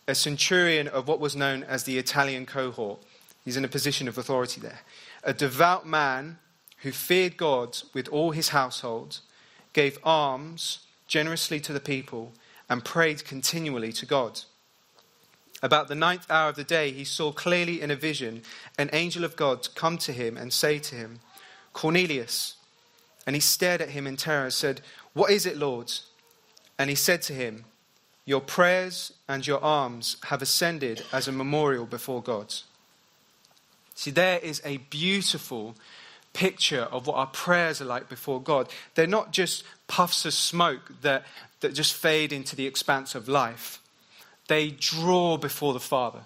a 0.07 0.15
centurion 0.15 0.87
of 0.87 1.07
what 1.07 1.19
was 1.19 1.35
known 1.35 1.63
as 1.63 1.83
the 1.83 1.97
Italian 1.97 2.45
cohort. 2.45 2.99
He's 3.45 3.57
in 3.57 3.63
a 3.63 3.69
position 3.69 4.07
of 4.09 4.17
authority 4.17 4.59
there. 4.59 4.79
A 5.23 5.33
devout 5.33 5.87
man 5.87 6.39
who 6.79 6.91
feared 6.91 7.37
God 7.37 7.77
with 7.93 8.07
all 8.09 8.31
his 8.31 8.49
household, 8.49 9.19
gave 9.73 9.97
alms 10.03 10.79
generously 11.07 11.59
to 11.61 11.73
the 11.73 11.79
people, 11.79 12.33
and 12.69 12.83
prayed 12.83 13.23
continually 13.25 13.93
to 13.93 14.05
God. 14.05 14.41
About 15.63 15.87
the 15.87 15.95
ninth 15.95 16.29
hour 16.29 16.49
of 16.49 16.55
the 16.55 16.63
day, 16.63 16.91
he 16.91 17.03
saw 17.03 17.31
clearly 17.31 17.81
in 17.81 17.89
a 17.89 17.95
vision 17.95 18.43
an 18.77 18.89
angel 18.93 19.23
of 19.23 19.35
God 19.35 19.67
come 19.73 19.97
to 19.99 20.13
him 20.13 20.37
and 20.37 20.53
say 20.53 20.77
to 20.79 20.95
him, 20.95 21.19
Cornelius. 21.73 22.55
And 23.25 23.35
he 23.35 23.39
stared 23.39 23.81
at 23.81 23.89
him 23.89 24.05
in 24.05 24.17
terror 24.17 24.43
and 24.43 24.53
said, 24.53 24.81
What 25.13 25.31
is 25.31 25.45
it, 25.45 25.57
Lord? 25.57 25.91
And 26.77 26.89
he 26.89 26.95
said 26.95 27.21
to 27.23 27.33
him, 27.33 27.65
Your 28.25 28.39
prayers 28.39 29.13
and 29.27 29.45
your 29.45 29.63
alms 29.63 30.17
have 30.25 30.41
ascended 30.41 31.03
as 31.11 31.27
a 31.27 31.31
memorial 31.31 31.85
before 31.85 32.21
God. 32.21 32.53
See, 33.95 34.11
there 34.11 34.37
is 34.39 34.61
a 34.63 34.77
beautiful 34.77 35.75
picture 36.33 36.83
of 36.83 37.07
what 37.07 37.15
our 37.15 37.27
prayers 37.27 37.81
are 37.81 37.85
like 37.85 38.07
before 38.07 38.39
God. 38.39 38.69
They're 38.93 39.07
not 39.07 39.31
just 39.31 39.63
puffs 39.87 40.23
of 40.23 40.33
smoke 40.33 40.91
that, 41.01 41.25
that 41.61 41.73
just 41.73 41.95
fade 41.95 42.31
into 42.31 42.55
the 42.55 42.67
expanse 42.67 43.15
of 43.15 43.27
life 43.27 43.81
they 44.47 44.71
draw 44.71 45.37
before 45.37 45.73
the 45.73 45.79
Father. 45.79 46.21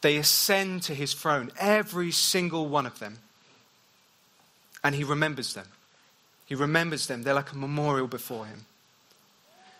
They 0.00 0.16
ascend 0.16 0.82
to 0.84 0.94
his 0.94 1.14
throne, 1.14 1.50
every 1.58 2.10
single 2.10 2.68
one 2.68 2.86
of 2.86 2.98
them. 2.98 3.18
and 4.84 4.94
he 4.94 5.02
remembers 5.02 5.54
them. 5.54 5.66
He 6.44 6.54
remembers 6.54 7.06
them. 7.06 7.22
They're 7.22 7.34
like 7.34 7.52
a 7.52 7.56
memorial 7.56 8.06
before 8.06 8.44
him. 8.44 8.66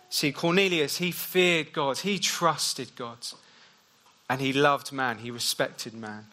See, 0.09 0.33
Cornelius, 0.33 0.97
he 0.97 1.11
feared 1.11 1.73
God, 1.73 1.99
he 1.99 2.19
trusted 2.19 2.97
God, 2.97 3.19
and 4.31 4.40
he 4.40 4.52
loved 4.52 4.93
man, 4.93 5.19
he 5.19 5.31
respected 5.31 5.93
man. 5.93 6.26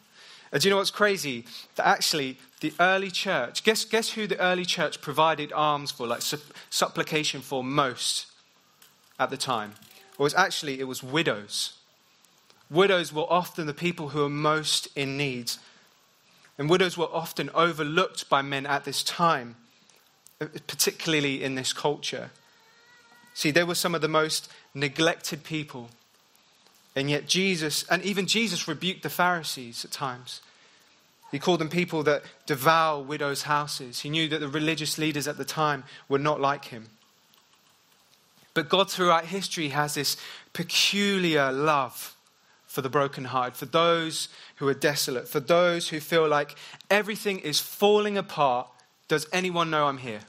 And 0.50 0.62
do 0.62 0.68
you 0.68 0.70
know 0.70 0.78
what's 0.78 0.90
crazy? 0.90 1.44
That 1.76 1.86
actually, 1.86 2.38
the 2.60 2.72
early 2.80 3.10
church, 3.10 3.64
guess, 3.64 3.84
guess 3.84 4.10
who 4.10 4.26
the 4.26 4.38
early 4.38 4.64
church 4.64 5.00
provided 5.00 5.52
alms 5.52 5.90
for, 5.90 6.06
like 6.06 6.22
supplication 6.70 7.40
for 7.40 7.62
most 7.64 8.26
at 9.18 9.30
the 9.30 9.36
time? 9.36 9.74
Well, 10.22 10.26
it 10.26 10.34
was 10.36 10.44
actually, 10.44 10.78
it 10.78 10.84
was 10.84 11.02
widows. 11.02 11.72
Widows 12.70 13.12
were 13.12 13.26
often 13.28 13.66
the 13.66 13.74
people 13.74 14.10
who 14.10 14.20
were 14.20 14.28
most 14.28 14.86
in 14.94 15.16
need. 15.16 15.50
And 16.56 16.70
widows 16.70 16.96
were 16.96 17.08
often 17.12 17.50
overlooked 17.56 18.30
by 18.30 18.40
men 18.40 18.64
at 18.64 18.84
this 18.84 19.02
time, 19.02 19.56
particularly 20.38 21.42
in 21.42 21.56
this 21.56 21.72
culture. 21.72 22.30
See, 23.34 23.50
they 23.50 23.64
were 23.64 23.74
some 23.74 23.96
of 23.96 24.00
the 24.00 24.06
most 24.06 24.48
neglected 24.76 25.42
people. 25.42 25.90
And 26.94 27.10
yet, 27.10 27.26
Jesus, 27.26 27.84
and 27.90 28.00
even 28.04 28.28
Jesus 28.28 28.68
rebuked 28.68 29.02
the 29.02 29.10
Pharisees 29.10 29.84
at 29.84 29.90
times. 29.90 30.40
He 31.32 31.40
called 31.40 31.58
them 31.58 31.68
people 31.68 32.04
that 32.04 32.22
devour 32.46 33.02
widows' 33.02 33.42
houses. 33.42 34.02
He 34.02 34.08
knew 34.08 34.28
that 34.28 34.38
the 34.38 34.46
religious 34.46 34.98
leaders 34.98 35.26
at 35.26 35.36
the 35.36 35.44
time 35.44 35.82
were 36.08 36.20
not 36.20 36.40
like 36.40 36.66
him. 36.66 36.90
But 38.54 38.68
God, 38.68 38.90
throughout 38.90 39.26
history, 39.26 39.68
has 39.68 39.94
this 39.94 40.16
peculiar 40.52 41.50
love 41.52 42.14
for 42.66 42.82
the 42.82 42.88
brokenhearted, 42.88 43.54
for 43.54 43.66
those 43.66 44.28
who 44.56 44.68
are 44.68 44.74
desolate, 44.74 45.28
for 45.28 45.40
those 45.40 45.88
who 45.88 46.00
feel 46.00 46.26
like 46.26 46.56
everything 46.90 47.38
is 47.38 47.60
falling 47.60 48.16
apart. 48.16 48.66
Does 49.08 49.26
anyone 49.32 49.70
know 49.70 49.86
I'm 49.86 49.98
here? 49.98 50.20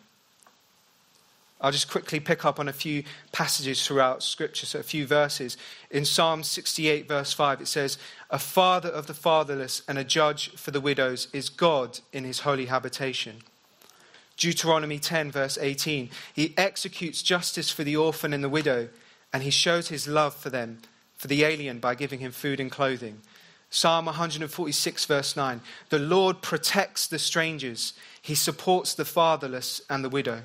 I'll 1.64 1.72
just 1.72 1.90
quickly 1.90 2.20
pick 2.20 2.44
up 2.44 2.60
on 2.60 2.68
a 2.68 2.74
few 2.74 3.04
passages 3.32 3.88
throughout 3.88 4.22
Scripture, 4.22 4.66
so 4.66 4.80
a 4.80 4.84
few 4.84 5.08
verses. 5.08 5.56
In 5.90 6.04
Psalm 6.04 6.44
68, 6.44 7.08
verse 7.08 7.32
5, 7.32 7.62
it 7.62 7.68
says, 7.70 7.98
A 8.30 8.38
father 8.38 8.90
of 8.90 9.08
the 9.08 9.14
fatherless 9.14 9.82
and 9.88 9.98
a 9.98 10.04
judge 10.04 10.50
for 10.58 10.72
the 10.72 10.82
widows 10.82 11.30
is 11.32 11.48
God 11.48 12.02
in 12.12 12.26
his 12.26 12.42
holy 12.42 12.66
habitation. 12.66 13.44
Deuteronomy 14.44 15.00
10, 15.00 15.32
verse 15.32 15.58
18, 15.58 16.10
He 16.34 16.54
executes 16.58 17.24
justice 17.24 17.70
for 17.70 17.86
the 17.86 17.96
orphan 17.96 18.34
and 18.34 18.44
the 18.44 18.50
widow, 18.50 18.90
and 19.32 19.42
he 19.42 19.50
shows 19.50 19.88
his 19.88 20.06
love 20.06 20.36
for 20.36 20.50
them, 20.50 20.80
for 21.16 21.30
the 21.30 21.46
alien, 21.46 21.80
by 21.80 21.96
giving 21.96 22.20
him 22.20 22.34
food 22.34 22.60
and 22.60 22.70
clothing. 22.70 23.22
Psalm 23.70 24.04
146, 24.04 25.06
verse 25.06 25.38
9, 25.38 25.62
The 25.88 25.98
Lord 25.98 26.42
protects 26.42 27.08
the 27.08 27.20
strangers, 27.20 27.94
he 28.22 28.36
supports 28.36 28.94
the 28.94 29.06
fatherless 29.06 29.82
and 29.90 30.04
the 30.04 30.10
widow. 30.10 30.42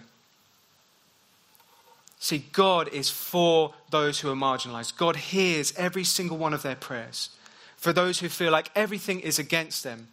See, 2.20 2.44
God 2.52 2.86
is 2.92 3.10
for 3.10 3.74
those 3.90 4.20
who 4.20 4.30
are 4.30 4.36
marginalized. 4.36 4.96
God 4.96 5.16
hears 5.16 5.74
every 5.76 6.04
single 6.04 6.38
one 6.38 6.54
of 6.54 6.62
their 6.62 6.76
prayers. 6.76 7.30
For 7.76 7.92
those 7.92 8.20
who 8.20 8.28
feel 8.28 8.52
like 8.52 8.70
everything 8.76 9.18
is 9.18 9.40
against 9.40 9.82
them, 9.82 10.06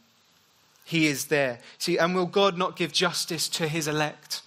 He 0.86 1.08
is 1.08 1.26
there. 1.26 1.58
See, 1.80 1.98
and 1.98 2.16
will 2.16 2.28
God 2.28 2.58
not 2.58 2.76
give 2.76 2.94
justice 2.94 3.50
to 3.50 3.68
His 3.68 3.88
elect 3.88 4.44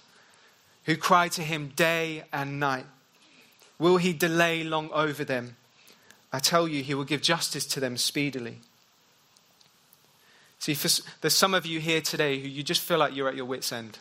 who 0.85 0.95
cry 0.95 1.27
to 1.27 1.41
Him 1.41 1.73
day 1.75 2.23
and 2.31 2.59
night? 2.59 2.85
Will 3.77 3.97
He 3.97 4.13
delay 4.13 4.63
long 4.63 4.89
over 4.91 5.25
them? 5.25 5.57
I 6.31 6.39
tell 6.39 6.65
you, 6.67 6.81
He 6.81 6.93
will 6.93 7.03
give 7.03 7.21
justice 7.21 7.65
to 7.67 7.81
them 7.81 7.97
speedily. 7.97 8.59
See, 10.59 10.73
for, 10.73 10.89
there's 11.19 11.35
some 11.35 11.53
of 11.53 11.65
you 11.65 11.81
here 11.81 12.01
today 12.01 12.39
who 12.39 12.47
you 12.47 12.63
just 12.63 12.81
feel 12.81 12.97
like 12.97 13.15
you're 13.15 13.29
at 13.29 13.35
your 13.35 13.45
wits' 13.45 13.73
end. 13.73 13.99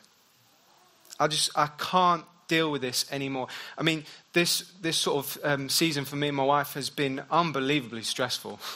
I 1.18 1.26
just, 1.26 1.50
I 1.56 1.66
can't 1.76 2.24
deal 2.46 2.70
with 2.70 2.82
this 2.82 3.04
anymore. 3.10 3.48
I 3.76 3.82
mean, 3.82 4.04
this, 4.32 4.72
this 4.80 4.96
sort 4.96 5.24
of 5.24 5.38
um, 5.44 5.68
season 5.68 6.04
for 6.04 6.14
me 6.14 6.28
and 6.28 6.36
my 6.36 6.44
wife 6.44 6.74
has 6.74 6.88
been 6.88 7.22
unbelievably 7.30 8.02
stressful. 8.02 8.60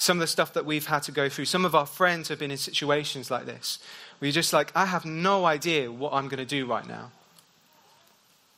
Some 0.00 0.16
of 0.16 0.20
the 0.22 0.28
stuff 0.28 0.54
that 0.54 0.64
we've 0.64 0.86
had 0.86 1.02
to 1.02 1.12
go 1.12 1.28
through, 1.28 1.44
some 1.44 1.66
of 1.66 1.74
our 1.74 1.84
friends 1.84 2.28
have 2.28 2.38
been 2.38 2.50
in 2.50 2.56
situations 2.56 3.30
like 3.30 3.44
this 3.44 3.78
where 4.18 4.28
you're 4.28 4.32
just 4.32 4.50
like, 4.50 4.72
I 4.74 4.86
have 4.86 5.04
no 5.04 5.44
idea 5.44 5.92
what 5.92 6.14
I'm 6.14 6.26
going 6.28 6.38
to 6.38 6.46
do 6.46 6.64
right 6.64 6.88
now. 6.88 7.10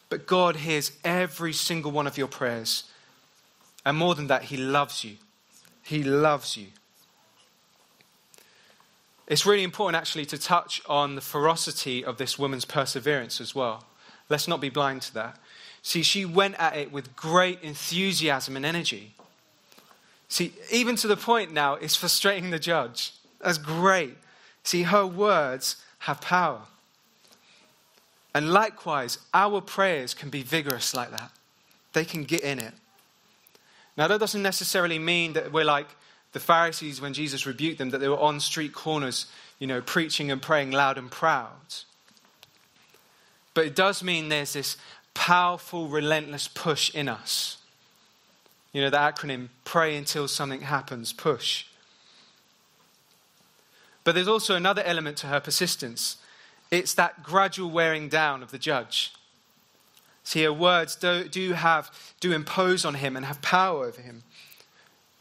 But 0.08 0.28
God 0.28 0.54
hears 0.54 0.92
every 1.02 1.52
single 1.52 1.90
one 1.90 2.06
of 2.06 2.16
your 2.16 2.28
prayers. 2.28 2.84
And 3.84 3.96
more 3.96 4.14
than 4.14 4.28
that, 4.28 4.44
He 4.44 4.56
loves 4.56 5.02
you. 5.02 5.16
He 5.82 6.04
loves 6.04 6.56
you. 6.56 6.68
It's 9.26 9.44
really 9.44 9.64
important, 9.64 10.00
actually, 10.00 10.26
to 10.26 10.38
touch 10.38 10.80
on 10.88 11.16
the 11.16 11.20
ferocity 11.20 12.04
of 12.04 12.18
this 12.18 12.38
woman's 12.38 12.64
perseverance 12.64 13.40
as 13.40 13.52
well. 13.52 13.82
Let's 14.28 14.46
not 14.46 14.60
be 14.60 14.68
blind 14.68 15.02
to 15.02 15.14
that. 15.14 15.40
See, 15.82 16.04
she 16.04 16.24
went 16.24 16.54
at 16.60 16.76
it 16.76 16.92
with 16.92 17.16
great 17.16 17.60
enthusiasm 17.62 18.54
and 18.54 18.64
energy. 18.64 19.16
See, 20.32 20.54
even 20.70 20.96
to 20.96 21.06
the 21.06 21.16
point 21.18 21.52
now, 21.52 21.74
it's 21.74 21.94
frustrating 21.94 22.48
the 22.48 22.58
judge. 22.58 23.12
That's 23.38 23.58
great. 23.58 24.16
See, 24.64 24.84
her 24.84 25.06
words 25.06 25.76
have 25.98 26.22
power. 26.22 26.62
And 28.34 28.50
likewise, 28.50 29.18
our 29.34 29.60
prayers 29.60 30.14
can 30.14 30.30
be 30.30 30.42
vigorous 30.42 30.94
like 30.94 31.10
that. 31.10 31.32
They 31.92 32.06
can 32.06 32.24
get 32.24 32.40
in 32.40 32.60
it. 32.60 32.72
Now, 33.98 34.08
that 34.08 34.20
doesn't 34.20 34.42
necessarily 34.42 34.98
mean 34.98 35.34
that 35.34 35.52
we're 35.52 35.66
like 35.66 35.88
the 36.32 36.40
Pharisees 36.40 36.98
when 36.98 37.12
Jesus 37.12 37.44
rebuked 37.44 37.76
them, 37.76 37.90
that 37.90 37.98
they 37.98 38.08
were 38.08 38.18
on 38.18 38.40
street 38.40 38.72
corners, 38.72 39.26
you 39.58 39.66
know, 39.66 39.82
preaching 39.82 40.30
and 40.30 40.40
praying 40.40 40.70
loud 40.70 40.96
and 40.96 41.10
proud. 41.10 41.50
But 43.52 43.66
it 43.66 43.76
does 43.76 44.02
mean 44.02 44.30
there's 44.30 44.54
this 44.54 44.78
powerful, 45.12 45.88
relentless 45.88 46.48
push 46.48 46.88
in 46.94 47.06
us. 47.06 47.58
You 48.72 48.80
know, 48.82 48.90
the 48.90 48.96
acronym 48.96 49.48
pray 49.64 49.96
until 49.96 50.28
something 50.28 50.62
happens, 50.62 51.12
push. 51.12 51.66
But 54.04 54.14
there's 54.14 54.28
also 54.28 54.54
another 54.54 54.82
element 54.82 55.16
to 55.18 55.28
her 55.28 55.40
persistence 55.40 56.16
it's 56.72 56.94
that 56.94 57.22
gradual 57.22 57.70
wearing 57.70 58.08
down 58.08 58.42
of 58.42 58.50
the 58.50 58.58
judge. 58.58 59.12
See, 60.24 60.42
her 60.42 60.52
words 60.52 60.96
do, 60.96 61.28
do, 61.28 61.52
have, 61.52 61.90
do 62.18 62.32
impose 62.32 62.86
on 62.86 62.94
him 62.94 63.14
and 63.14 63.26
have 63.26 63.42
power 63.42 63.84
over 63.84 64.00
him. 64.00 64.22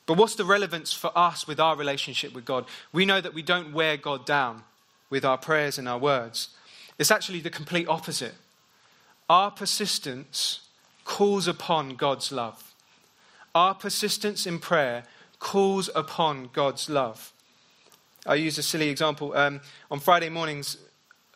But 0.06 0.18
what's 0.18 0.36
the 0.36 0.46
relevance 0.46 0.94
for 0.94 1.12
us 1.14 1.46
with 1.48 1.60
our 1.60 1.76
relationship 1.76 2.34
with 2.34 2.46
God? 2.46 2.66
We 2.94 3.06
know 3.06 3.20
that 3.20 3.34
we 3.34 3.42
don't 3.42 3.74
wear 3.74 3.98
God 3.98 4.26
down 4.26 4.64
with 5.10 5.26
our 5.26 5.38
prayers 5.38 5.78
and 5.78 5.90
our 5.90 5.98
words. 5.98 6.50
It's 6.98 7.12
actually 7.12 7.42
the 7.42 7.50
complete 7.50 7.90
opposite. 7.90 8.36
Our 9.30 9.52
persistence 9.52 10.62
calls 11.04 11.48
upon 11.48 11.96
God's 11.96 12.32
love. 12.32 12.71
Our 13.54 13.76
persistence 13.76 14.48
in 14.48 14.60
prayer 14.60 15.04
calls 15.40 15.90
upon 15.94 16.50
God's 16.54 16.90
love. 16.90 17.34
I 18.26 18.36
use 18.36 18.58
a 18.58 18.64
silly 18.64 18.90
example. 18.90 19.34
Um, 19.36 19.62
on 19.90 20.00
Friday 20.00 20.30
mornings, 20.30 20.78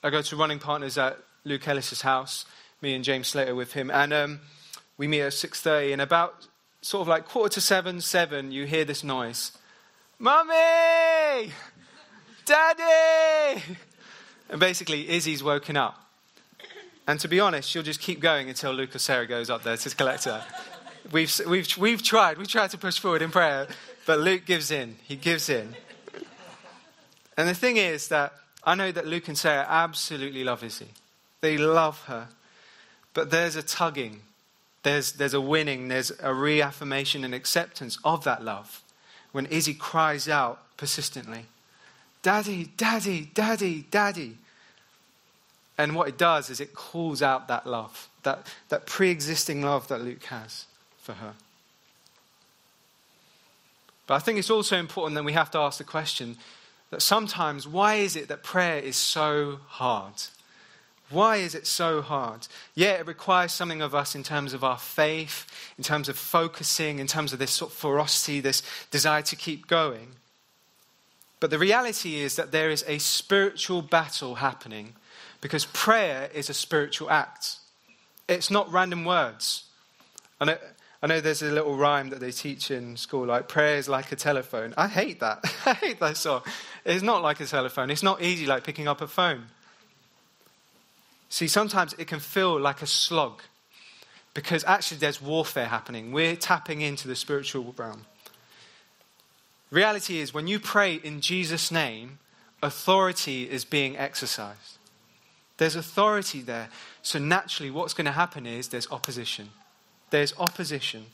I 0.03 0.09
go 0.11 0.21
to 0.21 0.35
running 0.35 0.59
partners 0.59 0.97
at 0.97 1.17
Luke 1.43 1.67
Ellis's 1.67 2.01
house, 2.01 2.45
me 2.81 2.93
and 2.93 3.03
James 3.03 3.27
Slater 3.27 3.55
with 3.55 3.73
him, 3.73 3.89
and 3.89 4.13
um, 4.13 4.39
we 4.97 5.07
meet 5.07 5.21
at 5.21 5.33
6.30, 5.33 5.93
and 5.93 6.01
about 6.01 6.47
sort 6.81 7.01
of 7.01 7.07
like 7.07 7.27
quarter 7.27 7.55
to 7.55 7.61
seven, 7.61 7.99
seven, 7.99 8.51
you 8.51 8.65
hear 8.65 8.85
this 8.85 9.03
noise. 9.03 9.51
Mummy! 10.19 11.51
Daddy! 12.45 13.63
And 14.49 14.59
basically, 14.59 15.09
Izzy's 15.09 15.43
woken 15.43 15.75
up. 15.75 15.99
And 17.07 17.19
to 17.19 17.27
be 17.27 17.39
honest, 17.39 17.69
she'll 17.69 17.83
just 17.83 17.99
keep 17.99 18.19
going 18.19 18.47
until 18.47 18.71
Luke 18.71 18.95
or 18.95 18.99
Sarah 18.99 19.27
goes 19.27 19.49
up 19.49 19.63
there 19.63 19.77
to 19.77 19.95
collect 19.95 20.25
her. 20.25 20.45
We've, 21.11 21.31
we've, 21.47 21.77
we've 21.77 22.01
tried. 22.01 22.37
We've 22.37 22.47
tried 22.47 22.71
to 22.71 22.77
push 22.77 22.99
forward 22.99 23.21
in 23.21 23.31
prayer, 23.31 23.67
but 24.05 24.19
Luke 24.19 24.45
gives 24.45 24.71
in. 24.71 24.95
He 25.03 25.15
gives 25.15 25.49
in. 25.49 25.75
And 27.37 27.47
the 27.47 27.53
thing 27.53 27.77
is 27.77 28.07
that 28.07 28.33
I 28.63 28.75
know 28.75 28.91
that 28.91 29.05
Luke 29.05 29.27
and 29.27 29.37
Sarah 29.37 29.65
absolutely 29.67 30.43
love 30.43 30.63
Izzy. 30.63 30.87
They 31.41 31.57
love 31.57 32.01
her. 32.05 32.29
But 33.13 33.29
there's 33.29 33.55
a 33.55 33.61
tugging, 33.61 34.21
there's, 34.83 35.13
there's 35.13 35.33
a 35.33 35.41
winning, 35.41 35.87
there's 35.87 36.11
a 36.21 36.33
reaffirmation 36.33 37.23
and 37.23 37.33
acceptance 37.33 37.97
of 38.03 38.23
that 38.23 38.43
love 38.43 38.81
when 39.31 39.45
Izzy 39.45 39.73
cries 39.73 40.27
out 40.27 40.61
persistently. 40.77 41.45
Daddy, 42.21 42.71
Daddy, 42.77 43.29
Daddy, 43.33 43.85
Daddy. 43.91 44.37
And 45.77 45.93
what 45.95 46.07
it 46.07 46.17
does 46.17 46.49
is 46.49 46.59
it 46.59 46.73
calls 46.73 47.21
out 47.21 47.47
that 47.49 47.67
love, 47.67 48.09
that, 48.23 48.47
that 48.69 48.85
pre 48.85 49.09
existing 49.11 49.61
love 49.61 49.87
that 49.89 50.01
Luke 50.01 50.23
has 50.25 50.65
for 51.05 51.13
her. 51.13 51.33
But 54.07 54.15
I 54.15 54.19
think 54.19 54.39
it's 54.39 54.49
also 54.49 54.77
important 54.77 55.15
that 55.15 55.23
we 55.23 55.33
have 55.33 55.51
to 55.51 55.59
ask 55.59 55.77
the 55.77 55.83
question 55.83 56.37
that 56.89 57.01
sometimes, 57.01 57.67
why 57.67 57.95
is 57.95 58.15
it 58.15 58.27
that 58.27 58.43
prayer 58.43 58.79
is 58.79 58.95
so 58.95 59.59
hard? 59.67 60.13
Why 61.09 61.37
is 61.37 61.53
it 61.53 61.67
so 61.67 62.01
hard? 62.01 62.47
Yeah, 62.73 62.93
it 62.93 63.07
requires 63.07 63.51
something 63.51 63.81
of 63.81 63.93
us 63.93 64.15
in 64.15 64.23
terms 64.23 64.53
of 64.53 64.63
our 64.63 64.77
faith, 64.77 65.45
in 65.77 65.83
terms 65.83 66.09
of 66.09 66.17
focusing, 66.17 66.99
in 66.99 67.07
terms 67.07 67.33
of 67.33 67.39
this 67.39 67.51
sort 67.51 67.71
of 67.71 67.77
ferocity, 67.77 68.39
this 68.39 68.63
desire 68.89 69.21
to 69.23 69.35
keep 69.35 69.67
going. 69.67 70.07
But 71.39 71.51
the 71.51 71.59
reality 71.59 72.15
is 72.15 72.35
that 72.37 72.51
there 72.51 72.71
is 72.71 72.83
a 72.87 72.97
spiritual 72.97 73.83
battle 73.83 74.35
happening 74.35 74.93
because 75.41 75.65
prayer 75.65 76.29
is 76.33 76.49
a 76.49 76.55
spiritual 76.55 77.11
act. 77.11 77.57
It's 78.27 78.49
not 78.49 78.71
random 78.71 79.05
words. 79.05 79.65
I 80.41 80.45
know, 80.45 80.57
I 81.05 81.07
know 81.07 81.21
there's 81.21 81.43
a 81.43 81.51
little 81.51 81.77
rhyme 81.77 82.09
that 82.09 82.19
they 82.19 82.31
teach 82.31 82.71
in 82.71 82.97
school, 82.97 83.27
like 83.27 83.47
prayer 83.47 83.77
is 83.77 83.87
like 83.87 84.11
a 84.11 84.15
telephone. 84.15 84.73
I 84.75 84.87
hate 84.87 85.19
that. 85.19 85.45
I 85.67 85.73
hate 85.75 85.99
that 85.99 86.17
song. 86.17 86.41
It's 86.83 87.03
not 87.03 87.21
like 87.21 87.39
a 87.39 87.45
telephone. 87.45 87.91
It's 87.91 88.01
not 88.01 88.23
easy 88.23 88.47
like 88.47 88.63
picking 88.63 88.87
up 88.87 89.01
a 89.01 89.07
phone. 89.07 89.43
See, 91.29 91.47
sometimes 91.47 91.93
it 91.99 92.07
can 92.07 92.19
feel 92.19 92.59
like 92.59 92.81
a 92.81 92.87
slog 92.87 93.43
because 94.33 94.63
actually 94.63 94.97
there's 94.97 95.21
warfare 95.21 95.67
happening. 95.67 96.11
We're 96.11 96.35
tapping 96.35 96.81
into 96.81 97.07
the 97.07 97.15
spiritual 97.15 97.75
realm. 97.77 98.07
Reality 99.69 100.17
is, 100.17 100.33
when 100.33 100.47
you 100.47 100.59
pray 100.59 100.95
in 100.95 101.21
Jesus' 101.21 101.69
name, 101.69 102.17
authority 102.63 103.47
is 103.47 103.63
being 103.63 103.95
exercised. 103.95 104.79
There's 105.57 105.75
authority 105.75 106.41
there. 106.41 106.69
So 107.03 107.19
naturally, 107.19 107.69
what's 107.69 107.93
going 107.93 108.05
to 108.05 108.11
happen 108.11 108.47
is 108.47 108.69
there's 108.69 108.89
opposition. 108.89 109.51
There's 110.09 110.33
opposition. 110.37 111.05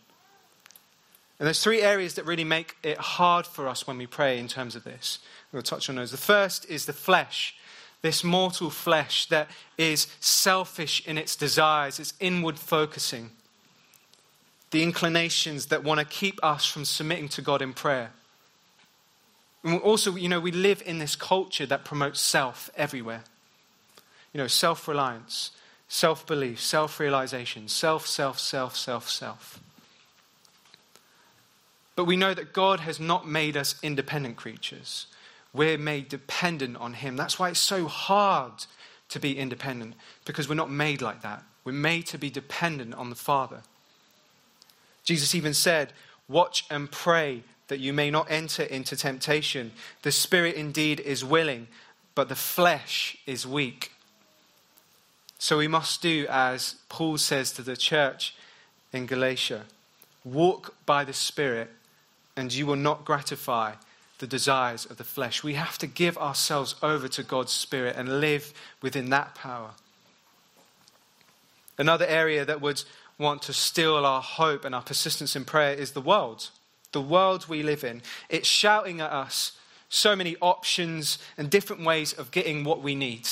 And 1.40 1.48
there's 1.48 1.64
three 1.64 1.82
areas 1.82 2.14
that 2.16 2.26
really 2.26 2.44
make 2.44 2.76
it 2.84 2.98
hard 2.98 3.48
for 3.48 3.68
us 3.68 3.88
when 3.88 3.98
we 3.98 4.06
pray 4.06 4.38
in 4.38 4.48
terms 4.48 4.76
of 4.76 4.84
this. 4.84 5.18
We'll 5.52 5.64
touch 5.64 5.90
on 5.90 5.96
those. 5.96 6.12
The 6.12 6.18
first 6.18 6.70
is 6.70 6.86
the 6.86 6.94
flesh, 6.94 7.56
this 8.04 8.24
mortal 8.24 8.70
flesh 8.70 9.26
that 9.28 9.50
is 9.78 10.06
selfish 10.20 11.06
in 11.08 11.18
its 11.18 11.36
desires, 11.36 12.00
it's 12.00 12.14
inward 12.20 12.60
focusing. 12.60 13.32
The 14.70 14.84
inclinations 14.84 15.66
that 15.68 15.84
want 15.84 16.00
to 16.00 16.06
keep 16.06 16.40
us 16.44 16.66
from 16.66 16.86
submitting 16.86 17.28
to 17.30 17.42
God 17.42 17.62
in 17.62 17.74
prayer. 17.74 18.12
And 19.64 19.82
also, 19.82 20.16
you 20.16 20.30
know, 20.30 20.40
we 20.40 20.52
live 20.52 20.82
in 20.86 21.00
this 21.00 21.16
culture 21.16 21.66
that 21.66 21.86
promotes 21.86 22.20
self 22.20 22.70
everywhere. 22.76 23.24
You 24.34 24.40
know, 24.40 24.48
self 24.48 24.88
reliance, 24.88 25.52
self 25.92 26.26
belief, 26.26 26.62
self 26.62 27.02
realization, 27.02 27.68
self, 27.68 28.08
self, 28.08 28.40
self, 28.40 28.78
self, 28.78 29.10
self. 29.10 29.60
But 31.98 32.06
we 32.06 32.16
know 32.16 32.34
that 32.34 32.54
God 32.54 32.80
has 32.80 32.98
not 32.98 33.28
made 33.28 33.58
us 33.58 33.76
independent 33.84 34.38
creatures. 34.38 35.08
We're 35.54 35.78
made 35.78 36.08
dependent 36.08 36.78
on 36.78 36.94
Him. 36.94 37.18
That's 37.18 37.38
why 37.38 37.50
it's 37.50 37.60
so 37.60 37.88
hard 37.88 38.54
to 39.10 39.20
be 39.20 39.38
independent, 39.38 39.96
because 40.24 40.48
we're 40.48 40.56
not 40.56 40.72
made 40.72 41.02
like 41.02 41.24
that. 41.24 41.44
We're 41.66 41.74
made 41.74 42.08
to 42.08 42.18
be 42.18 42.30
dependent 42.30 42.96
on 42.96 43.10
the 43.10 43.16
Father. 43.18 43.62
Jesus 45.04 45.36
even 45.36 45.54
said, 45.54 45.92
Watch 46.30 46.64
and 46.72 46.90
pray 46.90 47.44
that 47.68 47.82
you 47.82 47.92
may 47.92 48.10
not 48.10 48.32
enter 48.32 48.64
into 48.64 48.96
temptation. 48.96 49.74
The 50.04 50.14
spirit 50.14 50.56
indeed 50.56 51.02
is 51.02 51.26
willing, 51.26 51.68
but 52.16 52.30
the 52.30 52.36
flesh 52.36 53.18
is 53.26 53.46
weak. 53.46 53.92
So 55.42 55.58
we 55.58 55.68
must 55.68 56.04
do 56.04 56.28
as 56.30 56.76
Paul 56.88 57.18
says 57.18 57.52
to 57.54 57.64
the 57.64 57.76
church 57.76 58.36
in 58.94 59.08
Galatia 59.08 59.64
walk 60.24 60.76
by 60.86 61.04
the 61.04 61.14
Spirit, 61.14 61.72
and 62.38 62.54
you 62.54 62.68
will 62.68 62.76
not 62.76 63.06
gratify 63.06 63.74
the 64.20 64.28
desires 64.28 64.86
of 64.86 64.98
the 64.98 65.04
flesh. 65.04 65.44
We 65.44 65.56
have 65.56 65.80
to 65.80 65.88
give 65.88 66.16
ourselves 66.20 66.76
over 66.84 67.08
to 67.08 67.24
God's 67.24 67.52
Spirit 67.52 67.96
and 67.98 68.22
live 68.22 68.54
within 68.84 69.10
that 69.10 69.34
power. 69.34 69.72
Another 71.76 72.06
area 72.06 72.46
that 72.46 72.62
would 72.62 72.84
want 73.18 73.42
to 73.42 73.54
steal 73.54 74.06
our 74.06 74.22
hope 74.22 74.64
and 74.64 74.76
our 74.76 74.84
persistence 74.84 75.36
in 75.36 75.44
prayer 75.44 75.74
is 75.74 75.94
the 75.94 76.02
world 76.02 76.52
the 76.92 77.02
world 77.02 77.48
we 77.48 77.64
live 77.64 77.86
in, 77.86 78.02
it's 78.30 78.48
shouting 78.48 79.00
at 79.00 79.10
us 79.10 79.54
so 79.88 80.14
many 80.14 80.36
options 80.42 81.18
and 81.38 81.50
different 81.50 81.84
ways 81.84 82.12
of 82.12 82.32
getting 82.32 82.66
what 82.66 82.82
we 82.82 82.96
need. 82.96 83.28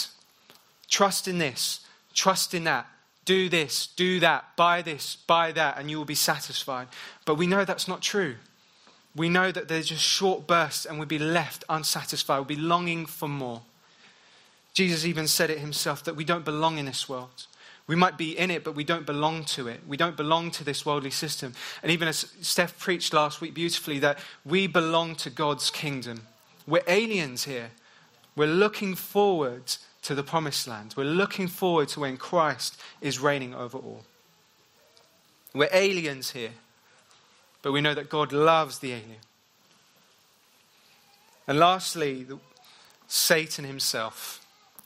Trust 0.90 1.28
in 1.28 1.40
this, 1.40 1.82
trust 2.14 2.54
in 2.54 2.64
that, 2.66 2.88
do 3.26 3.50
this, 3.50 3.88
do 3.88 4.20
that, 4.20 4.56
buy 4.56 4.82
this, 4.82 5.16
buy 5.16 5.52
that, 5.52 5.78
and 5.78 5.90
you 5.90 5.98
will 5.98 6.06
be 6.06 6.16
satisfied. 6.16 6.88
But 7.26 7.36
we 7.36 7.48
know 7.48 7.64
that's 7.66 7.88
not 7.88 8.02
true. 8.02 8.36
We 9.16 9.30
know 9.30 9.52
that 9.52 9.68
there's 9.68 9.88
just 9.88 10.04
short 10.04 10.48
bursts 10.48 10.86
and 10.86 10.98
we'll 10.98 11.08
be 11.08 11.20
left 11.20 11.64
unsatisfied, 11.70 12.38
we'll 12.38 12.46
be 12.46 12.56
longing 12.56 13.06
for 13.06 13.28
more. 13.28 13.62
Jesus 14.74 15.06
even 15.06 15.28
said 15.28 15.50
it 15.50 15.60
himself 15.60 16.04
that 16.06 16.16
we 16.16 16.24
don't 16.24 16.46
belong 16.46 16.78
in 16.78 16.86
this 16.86 17.10
world. 17.10 17.48
We 17.86 17.96
might 17.96 18.18
be 18.18 18.38
in 18.38 18.52
it, 18.52 18.64
but 18.64 18.76
we 18.76 18.84
don't 18.84 19.06
belong 19.06 19.46
to 19.46 19.68
it. 19.68 19.82
We 19.88 19.98
don't 19.98 20.16
belong 20.16 20.52
to 20.52 20.64
this 20.64 20.86
worldly 20.86 21.10
system. 21.10 21.54
And 21.82 21.92
even 21.92 22.08
as 22.08 22.32
Steph 22.40 22.78
preached 22.78 23.14
last 23.14 23.42
week 23.42 23.56
beautifully, 23.56 23.98
that 24.00 24.20
we 24.46 24.68
belong 24.68 25.16
to 25.16 25.32
God's 25.32 25.72
kingdom. 25.72 26.22
We're 26.68 26.84
aliens 26.88 27.46
here. 27.46 27.72
We're 28.36 28.48
looking 28.48 28.94
forward 28.94 29.76
to 30.04 30.16
the 30.16 30.24
promised 30.24 30.68
land. 30.68 30.94
We're 30.98 31.04
looking 31.04 31.48
forward 31.48 31.90
to 31.90 32.02
when 32.02 32.18
Christ 32.18 32.80
is 33.02 33.20
reigning 33.20 33.54
over 33.54 33.78
all. 33.78 34.04
We're 35.54 35.70
aliens 35.72 36.32
here, 36.32 36.52
but 37.62 37.72
we 37.72 37.82
know 37.82 37.94
that 37.94 38.10
God 38.10 38.32
loves 38.32 38.80
the 38.80 38.92
alien. 38.92 39.22
And 41.48 41.58
lastly, 41.58 42.28
Satan 43.08 43.66
himself 43.66 44.40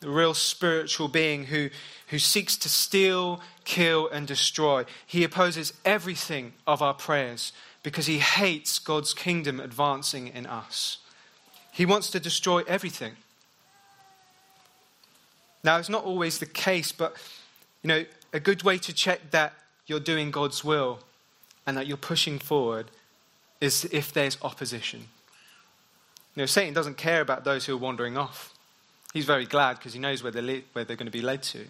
the 0.03 0.09
real 0.09 0.33
spiritual 0.33 1.07
being 1.07 1.45
who, 1.45 1.69
who 2.07 2.19
seeks 2.19 2.57
to 2.57 2.69
steal, 2.69 3.41
kill, 3.63 4.09
and 4.09 4.27
destroy. 4.27 4.85
He 5.07 5.23
opposes 5.23 5.73
everything 5.85 6.53
of 6.67 6.81
our 6.81 6.93
prayers 6.93 7.53
because 7.83 8.05
he 8.05 8.19
hates 8.19 8.79
God's 8.79 9.13
kingdom 9.13 9.59
advancing 9.59 10.27
in 10.27 10.45
us. 10.45 10.97
He 11.71 11.85
wants 11.85 12.09
to 12.11 12.19
destroy 12.19 12.63
everything. 12.67 13.13
Now, 15.63 15.77
it's 15.77 15.89
not 15.89 16.03
always 16.03 16.39
the 16.39 16.45
case, 16.45 16.91
but 16.91 17.15
you 17.81 17.87
know, 17.87 18.05
a 18.33 18.39
good 18.39 18.63
way 18.63 18.77
to 18.79 18.93
check 18.93 19.31
that 19.31 19.53
you're 19.87 19.99
doing 19.99 20.31
God's 20.31 20.63
will 20.63 20.99
and 21.65 21.77
that 21.77 21.87
you're 21.87 21.97
pushing 21.97 22.39
forward 22.39 22.87
is 23.61 23.85
if 23.91 24.11
there's 24.11 24.37
opposition. 24.41 25.05
You 26.35 26.41
know, 26.41 26.45
Satan 26.45 26.73
doesn't 26.73 26.97
care 26.97 27.21
about 27.21 27.43
those 27.43 27.65
who 27.65 27.75
are 27.75 27.77
wandering 27.77 28.17
off. 28.17 28.53
He's 29.13 29.25
very 29.25 29.45
glad 29.45 29.77
because 29.77 29.93
he 29.93 29.99
knows 29.99 30.23
where 30.23 30.31
they're, 30.31 30.41
le- 30.41 30.61
where 30.73 30.83
they're 30.83 30.97
going 30.97 31.07
to 31.07 31.11
be 31.11 31.21
led 31.21 31.43
to. 31.43 31.65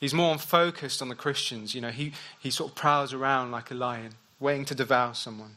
He's 0.00 0.14
more 0.14 0.36
focused 0.38 1.02
on 1.02 1.08
the 1.08 1.14
Christians. 1.14 1.74
You 1.74 1.82
know, 1.82 1.90
he, 1.90 2.12
he 2.40 2.50
sort 2.50 2.70
of 2.70 2.76
prowls 2.76 3.12
around 3.12 3.52
like 3.52 3.70
a 3.70 3.74
lion, 3.74 4.14
waiting 4.40 4.64
to 4.64 4.74
devour 4.74 5.14
someone. 5.14 5.56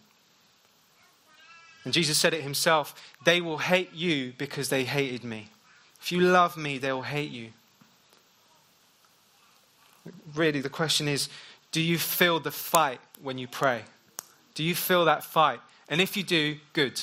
And 1.83 1.93
Jesus 1.93 2.17
said 2.17 2.33
it 2.33 2.41
himself 2.41 3.13
they 3.25 3.41
will 3.41 3.59
hate 3.59 3.93
you 3.93 4.33
because 4.38 4.69
they 4.69 4.83
hated 4.83 5.23
me. 5.23 5.49
If 6.05 6.11
you 6.11 6.21
love 6.21 6.55
me, 6.55 6.77
they 6.77 6.91
will 6.91 7.01
hate 7.01 7.31
you. 7.31 7.49
Really, 10.35 10.61
the 10.61 10.69
question 10.69 11.07
is 11.07 11.29
do 11.71 11.81
you 11.81 11.97
feel 11.97 12.39
the 12.39 12.51
fight 12.51 12.99
when 13.23 13.39
you 13.39 13.47
pray? 13.47 13.85
Do 14.53 14.63
you 14.63 14.75
feel 14.75 15.05
that 15.05 15.23
fight? 15.23 15.61
And 15.89 15.99
if 15.99 16.15
you 16.15 16.21
do, 16.21 16.57
good. 16.73 17.01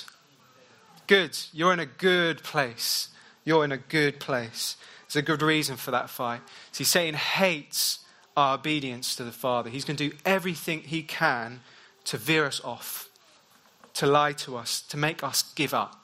Good. 1.09 1.37
You're 1.53 1.73
in 1.73 1.81
a 1.81 1.87
good 1.87 2.45
place. 2.45 3.09
You're 3.45 3.65
in 3.65 3.73
a 3.73 3.77
good 3.77 4.21
place. 4.21 4.77
There's 5.09 5.17
a 5.17 5.27
good 5.27 5.43
reason 5.43 5.77
for 5.77 5.91
that 5.91 6.09
fight. 6.09 6.43
See, 6.71 6.85
Satan 6.85 7.17
hates 7.17 7.99
our 8.37 8.55
obedience 8.55 9.17
to 9.17 9.25
the 9.25 9.33
Father. 9.33 9.69
He's 9.69 9.85
going 9.85 9.97
to 9.97 10.11
do 10.11 10.17
everything 10.25 10.83
he 10.83 11.03
can 11.03 11.59
to 12.05 12.19
veer 12.19 12.47
us 12.47 12.61
off, 12.63 13.09
to 13.95 14.07
lie 14.07 14.33
to 14.35 14.57
us, 14.57 14.81
to 14.83 14.97
make 14.97 15.25
us 15.25 15.43
give 15.55 15.75
up. 15.75 16.02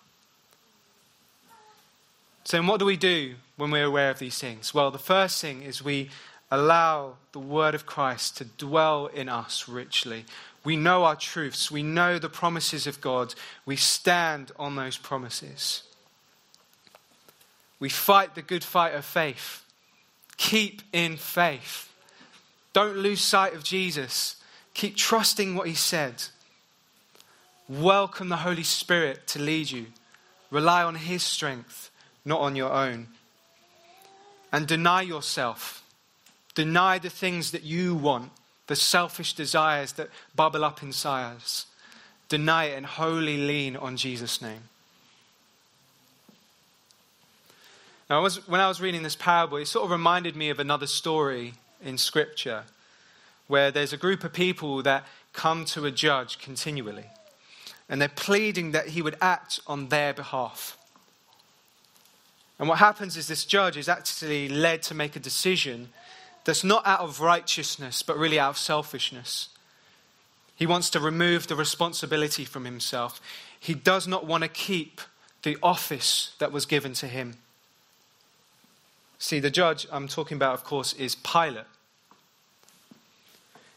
So, 2.44 2.62
what 2.62 2.78
do 2.78 2.86
we 2.86 2.96
do 2.96 3.34
when 3.56 3.70
we're 3.70 3.84
aware 3.84 4.10
of 4.10 4.18
these 4.18 4.38
things? 4.38 4.72
Well, 4.72 4.90
the 4.90 4.98
first 4.98 5.40
thing 5.40 5.62
is 5.62 5.84
we 5.84 6.10
allow 6.50 7.14
the 7.32 7.38
word 7.38 7.74
of 7.74 7.86
Christ 7.86 8.38
to 8.38 8.44
dwell 8.44 9.06
in 9.06 9.28
us 9.28 9.68
richly. 9.68 10.24
We 10.64 10.76
know 10.76 11.04
our 11.04 11.16
truths, 11.16 11.70
we 11.70 11.82
know 11.82 12.18
the 12.18 12.28
promises 12.28 12.86
of 12.86 13.00
God, 13.00 13.34
we 13.64 13.76
stand 13.76 14.52
on 14.58 14.76
those 14.76 14.96
promises. 14.96 15.82
We 17.80 17.88
fight 17.88 18.34
the 18.34 18.42
good 18.42 18.64
fight 18.64 18.94
of 18.94 19.04
faith. 19.04 19.64
Keep 20.36 20.82
in 20.92 21.16
faith. 21.16 21.92
Don't 22.72 22.96
lose 22.96 23.20
sight 23.20 23.54
of 23.54 23.62
Jesus. 23.62 24.36
Keep 24.74 24.96
trusting 24.96 25.54
what 25.54 25.68
he 25.68 25.74
said. 25.74 26.24
Welcome 27.68 28.28
the 28.28 28.36
Holy 28.38 28.62
Spirit 28.62 29.26
to 29.28 29.38
lead 29.38 29.70
you. 29.70 29.86
Rely 30.50 30.82
on 30.82 30.94
his 30.94 31.22
strength, 31.22 31.90
not 32.28 32.40
on 32.40 32.54
your 32.54 32.72
own. 32.72 33.08
And 34.52 34.66
deny 34.66 35.02
yourself. 35.02 35.82
Deny 36.54 36.98
the 36.98 37.10
things 37.10 37.50
that 37.50 37.62
you 37.62 37.94
want, 37.94 38.30
the 38.66 38.76
selfish 38.76 39.32
desires 39.32 39.92
that 39.92 40.10
bubble 40.36 40.64
up 40.64 40.82
inside 40.82 41.36
us. 41.36 41.66
Deny 42.28 42.66
it 42.66 42.76
and 42.76 42.86
wholly 42.86 43.38
lean 43.38 43.76
on 43.76 43.96
Jesus' 43.96 44.42
name. 44.42 44.62
Now, 48.10 48.26
when 48.46 48.60
I 48.60 48.68
was 48.68 48.80
reading 48.80 49.02
this 49.02 49.16
parable, 49.16 49.58
it 49.58 49.66
sort 49.66 49.84
of 49.84 49.90
reminded 49.90 50.34
me 50.34 50.50
of 50.50 50.58
another 50.58 50.86
story 50.86 51.54
in 51.82 51.98
Scripture 51.98 52.64
where 53.48 53.70
there's 53.70 53.92
a 53.92 53.98
group 53.98 54.24
of 54.24 54.32
people 54.32 54.82
that 54.82 55.06
come 55.32 55.64
to 55.66 55.86
a 55.86 55.90
judge 55.90 56.38
continually. 56.38 57.06
and 57.88 58.00
they're 58.00 58.08
pleading 58.08 58.72
that 58.72 58.88
he 58.88 59.02
would 59.02 59.16
act 59.20 59.60
on 59.66 59.88
their 59.88 60.12
behalf. 60.12 60.77
And 62.58 62.68
what 62.68 62.78
happens 62.78 63.16
is 63.16 63.28
this 63.28 63.44
judge 63.44 63.76
is 63.76 63.88
actually 63.88 64.48
led 64.48 64.82
to 64.84 64.94
make 64.94 65.14
a 65.14 65.20
decision 65.20 65.88
that's 66.44 66.64
not 66.64 66.86
out 66.86 67.00
of 67.00 67.20
righteousness, 67.20 68.02
but 68.02 68.18
really 68.18 68.38
out 68.38 68.50
of 68.50 68.58
selfishness. 68.58 69.48
He 70.56 70.66
wants 70.66 70.90
to 70.90 71.00
remove 71.00 71.46
the 71.46 71.54
responsibility 71.54 72.44
from 72.44 72.64
himself. 72.64 73.20
He 73.60 73.74
does 73.74 74.08
not 74.08 74.26
want 74.26 74.42
to 74.42 74.48
keep 74.48 75.00
the 75.42 75.56
office 75.62 76.32
that 76.40 76.50
was 76.50 76.66
given 76.66 76.94
to 76.94 77.06
him. 77.06 77.36
See, 79.18 79.40
the 79.40 79.50
judge 79.50 79.86
I'm 79.92 80.08
talking 80.08 80.36
about, 80.36 80.54
of 80.54 80.64
course, 80.64 80.92
is 80.94 81.14
Pilate. 81.14 81.64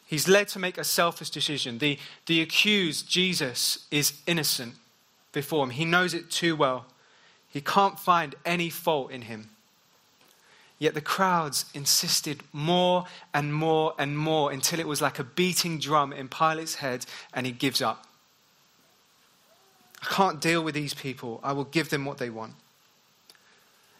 He's 0.05 0.27
led 0.27 0.47
to 0.49 0.59
make 0.59 0.77
a 0.77 0.83
selfish 0.83 1.29
decision. 1.29 1.77
The, 1.77 1.97
the 2.25 2.41
accused, 2.41 3.09
Jesus, 3.09 3.87
is 3.91 4.13
innocent 4.27 4.73
before 5.31 5.63
him. 5.63 5.69
He 5.69 5.85
knows 5.85 6.13
it 6.13 6.29
too 6.29 6.55
well. 6.55 6.85
He 7.51 7.61
can't 7.61 7.99
find 7.99 8.33
any 8.45 8.69
fault 8.69 9.11
in 9.11 9.23
him. 9.23 9.49
Yet 10.79 10.95
the 10.95 11.01
crowds 11.01 11.65
insisted 11.75 12.41
more 12.51 13.05
and 13.33 13.53
more 13.53 13.93
and 13.99 14.17
more 14.17 14.51
until 14.51 14.79
it 14.79 14.87
was 14.87 15.01
like 15.01 15.19
a 15.19 15.23
beating 15.23 15.77
drum 15.77 16.11
in 16.11 16.27
Pilate's 16.27 16.75
head 16.75 17.05
and 17.33 17.45
he 17.45 17.51
gives 17.51 17.81
up. 17.81 18.07
I 20.01 20.07
can't 20.07 20.41
deal 20.41 20.63
with 20.63 20.73
these 20.73 20.95
people. 20.95 21.39
I 21.43 21.53
will 21.53 21.65
give 21.65 21.89
them 21.89 22.05
what 22.05 22.17
they 22.17 22.31
want. 22.31 22.53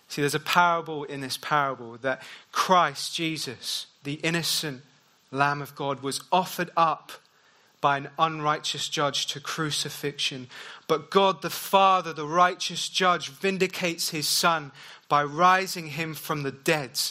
See, 0.08 0.22
there's 0.22 0.34
a 0.34 0.40
parable 0.40 1.04
in 1.04 1.22
this 1.22 1.38
parable 1.38 1.98
that 2.02 2.24
Christ, 2.52 3.16
Jesus, 3.16 3.86
the 4.04 4.16
innocent 4.16 4.82
Lamb 5.30 5.62
of 5.62 5.76
God, 5.76 6.02
was 6.02 6.22
offered 6.32 6.72
up 6.76 7.12
by 7.82 7.98
an 7.98 8.10
unrighteous 8.18 8.88
judge 8.88 9.26
to 9.28 9.40
crucifixion. 9.40 10.48
But 10.88 11.10
God 11.10 11.42
the 11.42 11.50
Father, 11.50 12.14
the 12.14 12.28
righteous 12.28 12.88
judge, 12.88 13.30
vindicates 13.30 14.10
his 14.10 14.28
Son 14.28 14.72
by 15.10 15.24
rising 15.24 15.88
him 15.88 16.14
from 16.14 16.44
the 16.44 16.52
dead, 16.52 17.02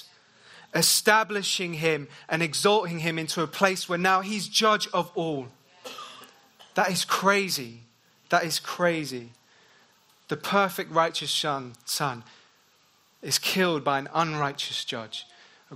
establishing 0.75 1.75
him 1.75 2.09
and 2.29 2.43
exalting 2.43 3.01
him 3.01 3.19
into 3.19 3.43
a 3.43 3.47
place 3.47 3.89
where 3.89 3.99
now 3.99 4.21
he's 4.21 4.49
judge 4.49 4.89
of 4.95 5.11
all. 5.15 5.49
That 6.75 6.91
is 6.91 7.05
crazy. 7.05 7.81
That 8.31 8.45
is 8.45 8.61
crazy. 8.61 9.33
The 10.29 10.37
perfect 10.37 10.93
righteous 10.93 11.33
son, 11.33 11.73
son 11.85 12.23
is 13.21 13.39
killed 13.39 13.83
by 13.83 13.99
an 13.99 14.09
unrighteous 14.15 14.85
judge. 14.85 15.27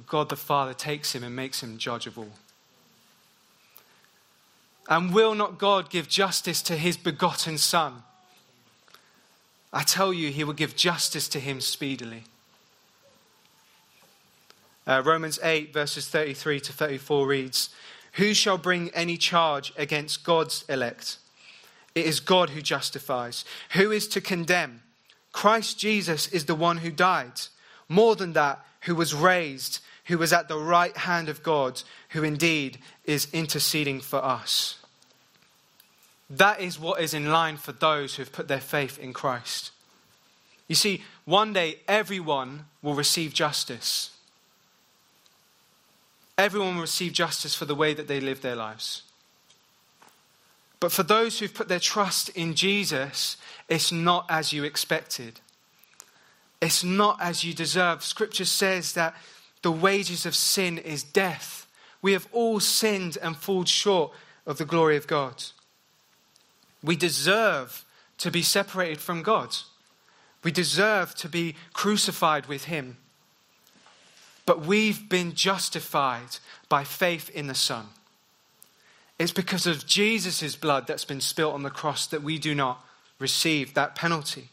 God 0.07 0.29
the 0.29 0.37
Father 0.37 0.73
takes 0.73 1.15
him 1.15 1.25
and 1.25 1.35
makes 1.35 1.63
him 1.63 1.77
judge 1.77 2.07
of 2.07 2.19
all. 2.19 2.33
And 4.89 5.15
will 5.15 5.35
not 5.35 5.59
God 5.59 5.91
give 5.91 6.09
justice 6.09 6.61
to 6.63 6.77
his 6.77 6.97
begotten 6.97 7.59
Son? 7.59 8.03
I 9.73 9.83
tell 9.83 10.13
you, 10.13 10.31
he 10.31 10.45
will 10.45 10.53
give 10.53 10.77
justice 10.77 11.29
to 11.29 11.41
him 11.41 11.61
speedily. 11.61 12.25
Uh, 14.87 15.03
Romans 15.05 15.39
8, 15.43 15.73
verses 15.73 16.09
33 16.09 16.61
to 16.61 16.73
34 16.73 17.27
reads 17.27 17.71
Who 18.15 18.35
shall 18.35 18.59
bring 18.59 18.91
any 18.91 19.17
charge 19.17 19.73
against 19.77 20.25
God's 20.25 20.65
elect? 20.69 21.17
It 21.95 22.07
is 22.07 22.21
God 22.21 22.51
who 22.51 22.61
justifies. 22.61 23.45
Who 23.73 23.91
is 23.91 24.07
to 24.09 24.21
condemn? 24.21 24.83
Christ 25.33 25.79
Jesus 25.79 26.29
is 26.29 26.45
the 26.45 26.55
one 26.55 26.79
who 26.79 26.91
died. 26.91 27.41
More 27.89 28.15
than 28.15 28.35
that, 28.35 28.65
who 28.83 28.95
was 28.95 29.15
raised 29.15 29.81
who 30.05 30.19
was 30.19 30.33
at 30.33 30.49
the 30.49 30.59
right 30.59 30.97
hand 30.97 31.29
of 31.29 31.43
God, 31.43 31.83
who 32.11 32.23
indeed 32.23 32.79
is 33.05 33.29
interceding 33.33 34.01
for 34.01 34.23
us. 34.23 34.79
That 36.29 36.61
is 36.61 36.79
what 36.79 37.01
is 37.01 37.15
in 37.15 37.31
line 37.31 37.57
for 37.57 37.73
those 37.73 38.17
who 38.17 38.23
have 38.23 38.33
put 38.33 38.49
their 38.49 38.61
faith 38.61 38.99
in 38.99 39.13
Christ. 39.13 39.71
You 40.69 40.75
see, 40.75 41.03
one 41.25 41.53
day 41.53 41.79
everyone 41.87 42.67
will 42.83 42.95
receive 42.95 43.35
justice. 43.35 44.11
Everyone 46.37 46.75
will 46.75 46.83
receive 46.83 47.13
justice 47.13 47.55
for 47.55 47.65
the 47.65 47.75
way 47.75 47.95
that 47.95 48.09
they 48.09 48.21
live 48.21 48.41
their 48.41 48.57
lives. 48.57 49.03
But 50.81 50.93
for 50.93 51.03
those 51.03 51.39
who've 51.39 51.55
put 51.55 51.69
their 51.69 51.81
trust 51.81 52.29
in 52.31 52.55
Jesus, 52.55 53.37
it's 53.69 53.93
not 53.93 54.27
as 54.29 54.53
you 54.53 54.65
expected. 54.65 55.41
It's 56.61 56.83
not 56.83 57.19
as 57.21 57.45
you 57.45 57.55
deserve. 57.55 58.03
Scripture 58.03 58.45
says 58.45 58.95
that 58.95 59.15
the 59.65 59.73
wages 59.73 60.27
of 60.27 60.37
sin 60.37 60.77
is 60.77 61.03
death. 61.03 61.67
We 62.03 62.13
have 62.13 62.29
all 62.33 62.61
sinned 62.61 63.17
and 63.23 63.35
fallen 63.35 63.65
short 63.65 64.13
of 64.45 64.59
the 64.59 64.67
glory 64.67 64.99
of 64.99 65.07
God. 65.07 65.43
We 66.83 66.97
deserve 66.97 67.83
to 68.19 68.31
be 68.31 68.43
separated 68.43 69.01
from 69.01 69.23
God. 69.23 69.57
We 70.43 70.53
deserve 70.53 71.15
to 71.15 71.31
be 71.31 71.55
crucified 71.73 72.45
with 72.45 72.65
Him. 72.65 72.99
But 74.45 74.67
we've 74.67 75.09
been 75.09 75.33
justified 75.33 76.37
by 76.69 76.85
faith 76.85 77.31
in 77.31 77.47
the 77.47 77.55
Son. 77.55 77.87
It's 79.19 79.33
because 79.33 79.67
of 79.67 79.87
Jesus' 79.87 80.57
blood 80.57 80.87
that's 80.87 81.07
been 81.07 81.23
spilt 81.23 81.55
on 81.55 81.63
the 81.63 81.71
cross 81.71 82.07
that 82.09 82.23
we 82.23 82.39
do 82.39 82.55
not 82.55 82.85
receive 83.19 83.73
that 83.73 83.95
penalty. 83.95 84.51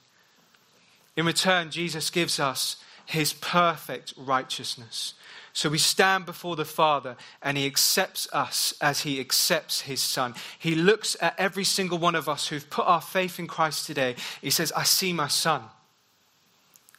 In 1.18 1.26
return, 1.26 1.70
Jesus 1.70 2.10
gives 2.10 2.40
us 2.40 2.78
his 3.06 3.34
perfect 3.34 4.14
righteousness. 4.18 5.14
So 5.54 5.70
we 5.70 5.78
stand 5.78 6.26
before 6.26 6.56
the 6.56 6.66
Father 6.66 7.18
and 7.42 7.58
he 7.58 7.66
accepts 7.66 8.28
us 8.32 8.74
as 8.80 9.02
he 9.02 9.20
accepts 9.20 9.82
his 9.82 10.02
Son. 10.02 10.34
He 10.58 10.76
looks 10.76 11.18
at 11.22 11.36
every 11.38 11.66
single 11.66 11.98
one 11.98 12.16
of 12.16 12.30
us 12.30 12.48
who've 12.48 12.70
put 12.70 12.88
our 12.88 13.02
faith 13.02 13.38
in 13.38 13.48
Christ 13.48 13.86
today. 13.86 14.16
He 14.42 14.50
says, 14.50 14.72
I 14.72 14.84
see 14.84 15.12
my 15.12 15.28
Son. 15.28 15.64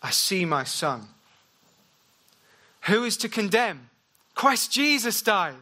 I 0.02 0.10
see 0.10 0.44
my 0.44 0.64
Son. 0.64 1.08
Who 2.82 3.04
is 3.04 3.16
to 3.18 3.28
condemn? 3.28 3.88
Christ 4.34 4.72
Jesus 4.72 5.22
died. 5.22 5.54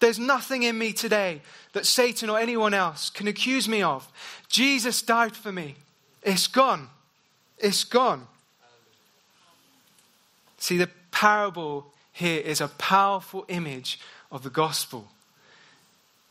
There's 0.00 0.18
nothing 0.18 0.64
in 0.64 0.76
me 0.76 0.92
today 0.92 1.42
that 1.74 1.86
Satan 1.86 2.28
or 2.28 2.38
anyone 2.38 2.74
else 2.74 3.10
can 3.10 3.28
accuse 3.28 3.68
me 3.68 3.82
of. 3.82 4.10
Jesus 4.48 5.02
died 5.02 5.36
for 5.36 5.52
me. 5.52 5.76
It's 6.22 6.48
gone. 6.48 6.88
It's 7.58 7.84
gone. 7.84 8.26
See, 10.62 10.78
the 10.78 10.90
parable 11.10 11.92
here 12.12 12.40
is 12.40 12.60
a 12.60 12.68
powerful 12.68 13.44
image 13.48 13.98
of 14.30 14.44
the 14.44 14.48
gospel. 14.48 15.08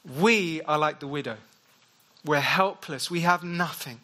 We 0.05 0.61
are 0.61 0.77
like 0.77 1.01
the 1.01 1.07
widow. 1.07 1.35
We're 2.23 2.39
helpless. 2.39 3.11
We 3.11 3.19
have 3.21 3.43
nothing. 3.43 3.99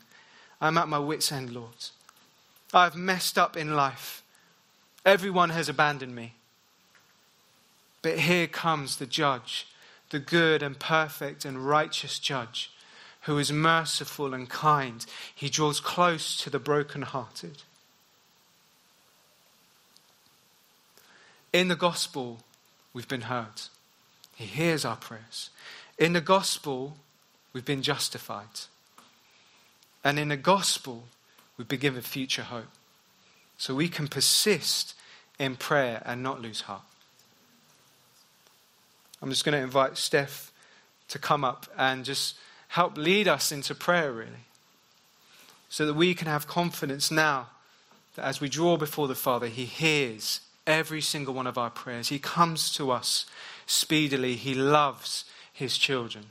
I'm 0.59 0.77
at 0.77 0.89
my 0.89 0.99
wits' 0.99 1.31
end, 1.31 1.53
Lord. 1.53 1.91
I've 2.73 2.93
messed 2.93 3.37
up 3.37 3.55
in 3.55 3.73
life. 3.73 4.21
Everyone 5.05 5.51
has 5.51 5.69
abandoned 5.69 6.13
me. 6.13 6.33
But 8.01 8.19
here 8.19 8.47
comes 8.47 8.97
the 8.97 9.05
judge, 9.05 9.65
the 10.09 10.19
good 10.19 10.61
and 10.61 10.77
perfect 10.77 11.45
and 11.45 11.65
righteous 11.65 12.19
judge, 12.19 12.69
who 13.21 13.37
is 13.37 13.49
merciful 13.49 14.33
and 14.33 14.49
kind. 14.49 15.05
He 15.33 15.47
draws 15.47 15.79
close 15.79 16.35
to 16.39 16.49
the 16.49 16.59
brokenhearted. 16.59 17.63
In 21.53 21.67
the 21.67 21.75
gospel, 21.75 22.39
we've 22.93 23.07
been 23.07 23.21
heard. 23.21 23.61
He 24.35 24.45
hears 24.45 24.85
our 24.85 24.97
prayers. 24.97 25.49
In 25.97 26.13
the 26.13 26.21
gospel, 26.21 26.97
we've 27.53 27.65
been 27.65 27.81
justified. 27.81 28.47
And 30.03 30.19
in 30.19 30.29
the 30.29 30.37
gospel, 30.37 31.03
we've 31.57 31.67
been 31.67 31.79
given 31.79 32.01
future 32.01 32.43
hope. 32.43 32.69
So 33.57 33.73
we 33.73 33.89
can 33.89 34.07
persist 34.07 34.93
in 35.39 35.55
prayer 35.55 36.03
and 36.05 36.21
not 36.21 36.41
lose 36.41 36.61
heart. 36.61 36.83
I'm 39.21 39.29
just 39.29 39.43
going 39.43 39.57
to 39.57 39.63
invite 39.63 39.97
Steph 39.97 40.51
to 41.07 41.17
come 41.17 41.43
up 41.43 41.65
and 41.77 42.05
just 42.05 42.35
help 42.69 42.97
lead 42.97 43.27
us 43.27 43.51
into 43.51 43.73
prayer, 43.73 44.11
really. 44.11 44.45
So 45.69 45.85
that 45.87 45.95
we 45.95 46.13
can 46.13 46.27
have 46.27 46.47
confidence 46.47 47.09
now 47.09 47.49
that 48.15 48.25
as 48.25 48.39
we 48.39 48.49
draw 48.49 48.77
before 48.77 49.07
the 49.07 49.15
Father, 49.15 49.47
He 49.47 49.65
hears 49.65 50.41
every 50.67 51.01
single 51.01 51.33
one 51.33 51.47
of 51.47 51.57
our 51.57 51.71
prayers. 51.71 52.09
He 52.09 52.19
comes 52.19 52.71
to 52.75 52.91
us 52.91 53.25
speedily. 53.65 54.35
He 54.35 54.53
loves 54.53 55.25
his 55.51 55.77
children. 55.77 56.25